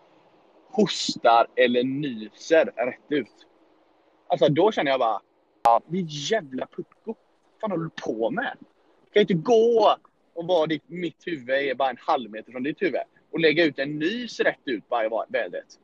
Hostar 0.71 1.47
eller 1.57 1.85
nyser 1.85 2.65
rätt 2.77 3.07
ut. 3.09 3.47
Alltså 4.27 4.49
då 4.49 4.73
känner 4.73 4.91
jag 4.91 5.01
bara, 5.01 5.21
din 5.87 6.07
jävla 6.09 6.67
pucko. 6.67 6.91
Vad 7.05 7.17
fan 7.61 7.71
håller 7.71 7.85
du 7.85 8.03
på 8.03 8.31
med? 8.31 8.57
kan 9.13 9.21
inte 9.21 9.35
gå 9.35 9.97
och 10.35 10.47
vara 10.47 10.67
ditt, 10.67 10.89
mitt 10.89 11.27
huvud 11.27 11.51
är 11.51 11.75
bara 11.75 11.91
en 11.91 11.99
halv 12.01 12.31
meter 12.31 12.53
från 12.53 12.63
ditt 12.63 12.83
huvud 12.83 13.01
och 13.31 13.41
lägga 13.41 13.65
ut 13.65 13.79
en 13.79 13.99
nys 13.99 14.41
rätt 14.41 14.61
ut 14.65 14.89
bara 14.89 15.05
i 15.05 15.09
vädret. 15.29 15.79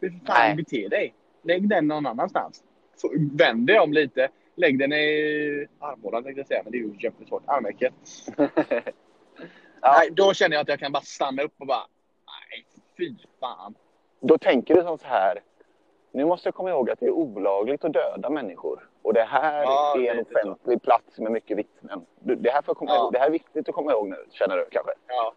Hur 0.00 0.20
fan 0.26 0.56
bete 0.56 0.88
dig? 0.88 1.14
Lägg 1.42 1.68
den 1.68 1.88
någon 1.88 2.06
annanstans. 2.06 2.62
Så, 3.00 3.10
vänd 3.38 3.66
dig 3.66 3.78
om 3.78 3.92
lite. 3.92 4.28
Lägg 4.54 4.78
den 4.78 4.92
i 4.92 5.66
armhålan 5.78 6.22
tänkte 6.24 6.40
jag 6.40 6.46
säga, 6.46 6.60
men 6.62 6.72
det 6.72 6.78
är 6.78 6.82
ju 6.82 6.94
jävligt 7.00 7.28
svårt. 7.28 7.42
Armvecket. 7.46 7.92
Ja. 9.80 9.92
Nej, 9.98 10.10
då 10.10 10.34
känner 10.34 10.56
jag 10.56 10.62
att 10.62 10.68
jag 10.68 10.78
kan 10.78 10.92
bara 10.92 11.02
stanna 11.02 11.42
upp 11.42 11.52
och 11.58 11.66
bara, 11.66 11.86
nej, 12.50 12.66
fy 12.96 13.14
fan. 13.40 13.74
Då 14.20 14.38
tänker 14.38 14.74
du 14.74 14.82
som 14.82 14.98
så 14.98 15.06
här. 15.06 15.38
Nu 16.12 16.24
måste 16.24 16.46
jag 16.48 16.54
komma 16.54 16.70
ihåg 16.70 16.90
att 16.90 17.00
det 17.00 17.06
är 17.06 17.10
olagligt 17.10 17.84
att 17.84 17.92
döda 17.92 18.30
människor. 18.30 18.88
Och 19.02 19.14
det 19.14 19.22
här 19.24 19.62
Ja, 19.62 19.94
är 19.98 20.10
en 20.10 20.16
lite 20.16 20.30
så. 20.32 20.38
offentlig 20.52 20.82
plats 20.82 21.18
med 21.18 21.32
mycket 21.32 21.58
vittnen. 21.58 22.06
Det 22.20 22.50
här, 22.50 22.62
får 22.62 22.70
jag 22.72 22.76
komma 22.76 22.90
Ja. 22.90 22.96
ihåg. 23.02 23.12
det 23.12 23.18
här 23.18 23.26
är 23.26 23.30
viktigt 23.30 23.68
att 23.68 23.74
komma 23.74 23.92
ihåg 23.92 24.08
nu, 24.08 24.16
känner 24.30 24.56
du 24.56 24.66
kanske? 24.70 24.92
Ja. 25.06 25.34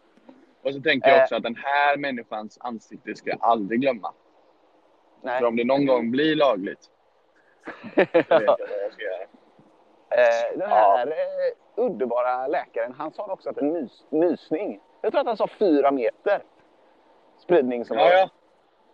Och 0.62 0.74
så 0.74 0.80
tänker 0.80 1.08
jag 1.08 1.18
Eh. 1.18 1.22
också 1.22 1.34
att 1.36 1.42
den 1.42 1.56
här 1.56 1.96
människans 1.96 2.58
ansikte 2.60 3.14
ska 3.14 3.30
jag 3.30 3.38
aldrig 3.40 3.80
glömma. 3.80 4.12
Nej. 5.22 5.38
För 5.38 5.46
om 5.46 5.56
det 5.56 5.64
någon 5.64 5.86
gång 5.86 6.10
blir 6.10 6.36
lagligt, 6.36 6.90
Eh, 10.16 10.58
den 10.58 10.70
här 10.70 11.06
eh, 11.06 11.12
underbara 11.74 12.46
läkaren, 12.46 12.94
han 12.98 13.12
sa 13.12 13.26
också 13.26 13.50
att 13.50 13.58
en 13.58 13.72
nys, 13.72 14.04
nysning, 14.10 14.80
jag 15.00 15.12
tror 15.12 15.20
att 15.20 15.26
han 15.26 15.36
sa 15.36 15.46
fyra 15.46 15.90
meter 15.90 16.42
spridning 17.38 17.84
som 17.84 17.96
Ja, 17.96 18.12
ja. 18.12 18.30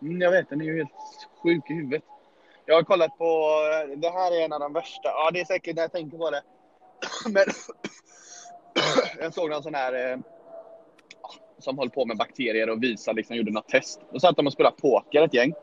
Mm, 0.01 0.21
jag 0.21 0.31
vet, 0.31 0.49
den 0.49 0.61
är 0.61 0.65
ju 0.65 0.77
helt 0.77 0.91
sjuk 1.43 1.69
i 1.69 1.73
huvudet. 1.73 2.03
Jag 2.65 2.75
har 2.75 2.83
kollat 2.83 3.17
på, 3.17 3.51
det 3.95 4.09
här 4.09 4.39
är 4.41 4.45
en 4.45 4.53
av 4.53 4.59
de 4.59 4.73
värsta, 4.73 5.09
ja 5.09 5.29
det 5.33 5.39
är 5.39 5.45
säkert 5.45 5.75
när 5.75 5.81
jag 5.81 5.91
tänker 5.91 6.17
på 6.17 6.29
det. 6.29 6.41
Men 7.29 7.45
jag 9.19 9.33
såg 9.33 9.49
någon 9.49 9.63
sån 9.63 9.75
här 9.75 10.11
eh, 10.11 10.17
som 11.57 11.79
höll 11.79 11.89
på 11.89 12.05
med 12.05 12.17
bakterier 12.17 12.69
och 12.69 12.83
visade, 12.83 13.15
liksom 13.15 13.35
gjorde 13.35 13.51
något 13.51 13.67
test. 13.67 14.01
Då 14.11 14.19
satt 14.19 14.35
de 14.35 14.47
och 14.47 14.53
spelade 14.53 14.75
poker 14.81 15.21
ett 15.21 15.33
gäng. 15.33 15.53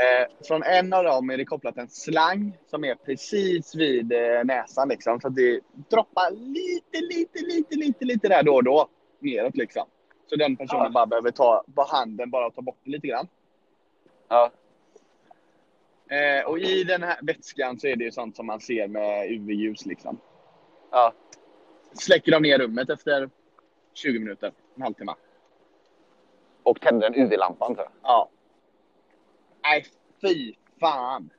Eh, 0.00 0.26
från 0.46 0.62
en 0.62 0.92
av 0.92 1.04
dem 1.04 1.30
är 1.30 1.36
det 1.36 1.44
kopplat 1.44 1.76
en 1.78 1.88
slang 1.88 2.58
som 2.66 2.84
är 2.84 2.94
precis 2.94 3.74
vid 3.74 4.12
eh, 4.12 4.44
näsan 4.44 4.88
liksom. 4.88 5.20
Så 5.20 5.28
att 5.28 5.34
det 5.34 5.60
droppar 5.90 6.30
lite, 6.30 7.00
lite, 7.00 7.38
lite, 7.38 7.76
lite, 7.76 8.04
lite 8.04 8.28
där 8.28 8.42
då 8.42 8.54
och 8.54 8.64
då. 8.64 8.88
Neråt 9.18 9.56
liksom. 9.56 9.86
Så 10.26 10.36
den 10.36 10.56
personen 10.56 10.84
Ja. 10.84 10.90
bara 10.90 11.06
behöver 11.06 11.30
ta 11.30 11.64
på 11.74 11.82
handen, 11.88 12.30
bara 12.30 12.50
ta 12.50 12.62
bort 12.62 12.78
det 12.84 12.90
lite 12.90 13.06
grann. 13.06 13.28
Ja. 14.28 14.50
Eh, 16.10 16.44
och 16.46 16.58
i 16.58 16.84
den 16.84 17.02
här 17.02 17.18
vätskan 17.22 17.80
så 17.80 17.86
är 17.86 17.96
det 17.96 18.04
ju 18.04 18.10
sånt 18.12 18.36
som 18.36 18.46
man 18.46 18.60
ser 18.60 18.88
med 18.88 19.30
UV-ljus 19.30 19.86
liksom. 19.86 20.20
Ja. 20.90 21.12
Släcker 21.92 22.32
de 22.32 22.42
ner 22.42 22.58
rummet 22.58 22.90
efter 22.90 23.30
20 23.94 24.18
minuter, 24.18 24.52
en 24.76 24.82
halvtimme. 24.82 25.14
Och 26.62 26.80
tände 26.80 27.06
en 27.06 27.14
UV-lampan 27.14 27.74
tror 27.74 27.86
jag. 27.86 27.92
Ja. 28.02 28.28
Nej, 29.62 29.84
fy 30.20 30.54
fan. 30.80 31.30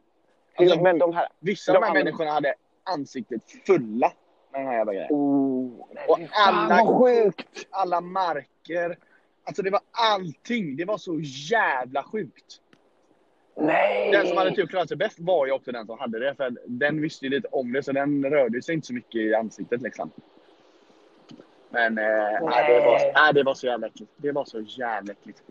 Alltså, 0.56 0.82
Men 0.82 1.00
de 1.00 1.14
här... 1.14 1.28
vissa 1.40 1.72
de 1.74 1.78
av 1.78 1.82
de 1.82 1.88
här 1.88 1.94
människorna 1.94 2.32
hade 2.32 2.54
ansiktet 2.84 3.42
fulla 3.66 4.14
med 4.52 4.62
den 4.62 4.68
här 4.68 4.78
jävla 4.78 4.94
grejen. 4.94 5.12
Oh, 5.12 5.88
nej, 5.94 6.06
Och 6.08 6.20
alla- 6.32 7.00
sjukt! 7.00 7.68
Alla 7.70 8.02
marker. 8.02 8.98
Alltså 9.44 9.62
det 9.62 9.70
var 9.70 9.82
allting. 9.92 10.76
Det 10.76 10.86
var 10.86 10.98
så 10.98 11.20
jävla 11.24 12.04
sjukt. 12.04 12.62
Nej! 13.56 14.12
Den 14.12 14.28
som 14.28 14.38
hade 14.38 14.56
typ 14.56 14.70
klarat 14.70 14.88
sig 14.88 14.98
bäst 14.98 15.20
var 15.20 15.46
ju 15.46 15.52
också 15.52 15.72
den 15.72 15.86
som 15.86 16.00
hade 16.00 16.20
det. 16.20 16.36
För 16.36 16.58
den 16.66 17.02
visste 17.02 17.26
ju 17.26 17.30
lite 17.30 17.48
om 17.52 17.74
det 17.74 17.84
så 17.84 17.92
den 17.92 18.26
rörde 18.26 18.62
sig 18.62 18.76
inte 18.76 18.88
så 18.88 18.94
mycket 18.94 19.22
i 19.22 19.36
ansiktet 19.36 19.82
liksom. 19.82 20.12
Men 21.70 21.98
eh, 21.98 22.04
nej, 22.42 22.74
det, 22.74 22.86
var, 22.86 23.14
nej, 23.14 23.34
det 23.34 23.44
var 23.44 23.54
så 23.54 23.68
jävla 23.68 23.88
äckligt. 23.88 24.12
Det 24.18 24.32
var 24.32 24.46
så 24.46 24.60
jävla 24.60 25.12
äckligt. 25.14 25.44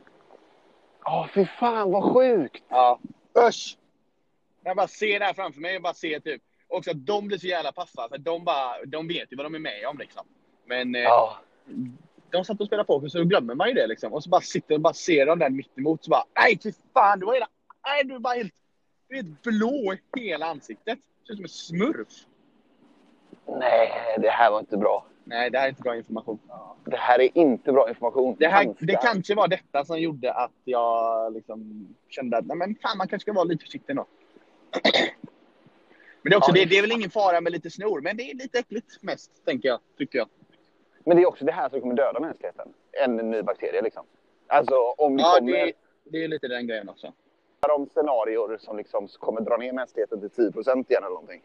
Åh, 1.06 1.26
fy 1.34 1.46
fan 1.46 1.90
vad 1.90 2.14
sjukt! 2.14 2.64
Ja. 2.68 3.00
Usch! 3.48 3.76
Jag 4.64 4.76
bara 4.76 4.88
ser 4.88 5.18
det 5.18 5.24
här 5.24 5.34
framför 5.34 5.60
mig 5.60 5.76
och 5.76 5.82
bara 5.82 5.94
ser 5.94 6.20
typ. 6.20 6.42
Också 6.68 6.90
att 6.90 7.06
de 7.06 7.26
blir 7.26 7.38
så 7.38 7.46
jävla 7.46 7.72
paffa 7.72 8.08
för 8.08 8.18
de, 8.18 8.44
bara, 8.44 8.84
de 8.86 9.08
vet 9.08 9.32
ju 9.32 9.36
vad 9.36 9.46
de 9.46 9.54
är 9.54 9.58
med 9.58 9.86
om 9.86 9.98
liksom. 9.98 10.26
Men 10.66 10.94
eh, 10.94 11.00
Ja. 11.02 11.38
de 12.30 12.44
satt 12.44 12.60
och 12.60 12.66
spelade 12.66 12.86
poker 12.86 13.08
så 13.08 13.24
glömmer 13.24 13.54
man 13.54 13.68
ju 13.68 13.74
det 13.74 13.86
liksom. 13.86 14.12
Och 14.12 14.22
så 14.24 14.30
bara 14.30 14.40
sitter 14.40 14.74
och 14.74 14.80
bara 14.80 14.92
ser 14.94 15.26
de 15.26 15.38
där 15.38 15.50
mitt 15.50 15.78
emot 15.78 16.04
så 16.04 16.10
bara 16.10 16.24
nej 16.40 16.58
fy 16.62 16.72
fan 16.94 17.20
du 17.20 17.26
var 17.26 17.34
hela, 17.34 17.48
nej 17.86 18.04
du 18.04 18.14
är 18.14 18.18
bara 18.18 18.34
helt, 18.34 18.54
du 19.08 19.18
är 19.18 19.22
helt 19.22 19.42
blå 19.42 19.94
i 20.16 20.20
hela 20.20 20.46
ansiktet. 20.46 20.98
Ser 21.26 21.32
ut 21.32 21.36
som 21.36 21.44
en 21.44 21.48
smurf. 21.48 22.08
Nej, 23.46 24.16
det 24.18 24.30
här 24.30 24.50
var 24.50 24.60
inte 24.60 24.76
bra. 24.76 25.06
Nej 25.30 25.50
det 25.50 25.58
här 25.58 25.64
är 25.66 25.68
inte 25.70 25.82
bra 25.82 25.96
information. 25.96 26.38
Det 26.84 26.96
här 26.96 27.20
är 27.20 27.38
inte 27.38 27.72
bra 27.72 27.88
information. 27.88 28.36
Det, 28.38 28.46
här, 28.48 28.74
det 28.78 28.94
kanske 29.02 29.34
var 29.34 29.48
detta 29.48 29.84
som 29.84 30.00
gjorde 30.00 30.32
att 30.32 30.52
jag 30.64 31.32
liksom 31.34 31.88
kände 32.08 32.36
att 32.36 32.46
nej 32.46 32.56
men 32.56 32.74
fan 32.82 32.98
man 32.98 33.08
kanske 33.08 33.24
ska 33.24 33.32
vara 33.32 33.44
lite 33.44 33.64
försiktig 33.64 33.90
ändå. 33.90 34.06
Men 36.22 36.30
det 36.30 36.34
är 36.34 36.38
också, 36.38 36.50
Ja, 36.50 36.54
det, 36.54 36.64
det- 36.64 36.78
är 36.78 36.82
väl 36.82 36.92
ingen 36.92 37.10
fara 37.10 37.40
med 37.40 37.52
lite 37.52 37.70
snor, 37.70 38.00
men 38.00 38.16
det 38.16 38.22
är 38.30 38.34
lite 38.34 38.58
äckligt 38.58 39.02
mest, 39.02 39.44
tänker 39.44 39.68
jag. 39.68 39.78
Tycker 39.98 40.18
jag. 40.18 40.28
Men 41.04 41.16
det 41.16 41.22
är 41.22 41.26
också 41.28 41.44
det 41.44 41.52
här 41.52 41.68
som 41.68 41.80
kommer 41.80 41.94
döda 41.94 42.20
mänskligheten. 42.20 42.68
En 43.04 43.16
ny 43.16 43.42
bakterie 43.42 43.82
liksom. 43.82 44.04
Alltså 44.46 44.74
om 44.98 45.16
det 45.16 45.22
Ja, 45.22 45.34
kommer... 45.38 45.52
det, 45.52 45.72
det 46.04 46.24
är 46.24 46.28
lite 46.28 46.48
den 46.48 46.66
grejen 46.66 46.88
också. 46.88 47.12
om 47.76 47.86
scenarier 47.86 48.58
som 48.58 48.76
liksom 48.76 49.08
kommer 49.08 49.40
dra 49.40 49.56
ner 49.56 49.72
mänskligheten 49.72 50.20
till 50.20 50.30
10 50.30 50.52
procent 50.52 50.90
igen 50.90 51.02
eller 51.02 51.10
någonting. 51.14 51.42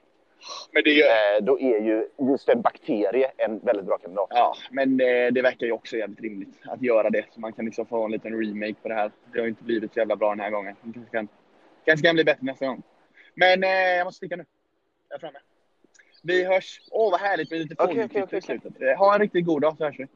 Men 0.71 0.83
det 0.83 0.89
gör... 0.89 1.07
Eh, 1.07 1.41
då 1.43 1.59
är 1.59 1.79
ju 1.81 2.07
just 2.31 2.49
en 2.49 2.61
bakterie 2.61 3.31
en 3.37 3.59
väldigt 3.59 3.85
bra 3.85 3.97
kandidat. 3.97 4.27
Ja, 4.29 4.55
men 4.71 4.97
det, 4.97 5.29
det 5.31 5.41
verkar 5.41 5.65
ju 5.65 5.71
också 5.71 5.97
jävligt 5.97 6.19
rimligt 6.21 6.59
att 6.65 6.81
göra 6.81 7.09
det. 7.09 7.25
Så 7.31 7.39
man 7.39 7.53
kan 7.53 7.65
liksom 7.65 7.85
få 7.85 8.05
en 8.05 8.11
liten 8.11 8.33
remake 8.45 8.75
på 8.81 8.87
det 8.89 8.95
här. 8.95 9.11
Det 9.33 9.39
har 9.39 9.47
inte 9.47 9.63
blivit 9.63 9.93
så 9.93 9.99
jävla 9.99 10.15
bra 10.15 10.29
den 10.29 10.39
här 10.39 10.49
gången. 10.49 10.75
Det 10.81 10.93
kanske 10.93 11.11
kan, 11.11 11.27
kanske 11.85 12.07
kan 12.07 12.15
bli 12.15 12.23
bättre 12.23 12.45
nästa 12.45 12.65
gång. 12.67 12.83
Men 13.33 13.63
eh, 13.63 13.69
jag 13.69 14.05
måste 14.05 14.17
sticka 14.17 14.35
nu. 14.35 14.45
Jag 15.09 15.15
är 15.15 15.19
framme. 15.19 15.39
Vi 16.23 16.43
hörs. 16.43 16.81
Åh, 16.91 17.11
vad 17.11 17.19
härligt 17.19 17.51
med 17.51 17.59
lite 17.59 17.75
Okej, 17.77 17.87
fågelkvitter 17.95 18.23
okej, 18.23 18.37
i 18.37 18.41
okej. 18.41 18.59
slutet. 18.59 18.81
Eh, 18.81 18.97
Ha 18.97 19.13
en 19.13 19.19
riktigt 19.21 19.45
god 19.45 19.61
dag 19.61 19.77
så 19.77 19.83
hörs 19.85 19.99
vi. 19.99 20.07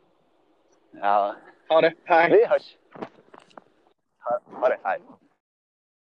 Ja, 0.91 1.36
Ha 1.69 1.82
det. 1.82 1.93
Hej. 2.03 2.32
vi 2.32 2.45
hörs. 2.45 2.77
Ha, 4.19 4.39
ha 4.60 4.69
det. 4.69 4.77
Hej. 4.84 4.99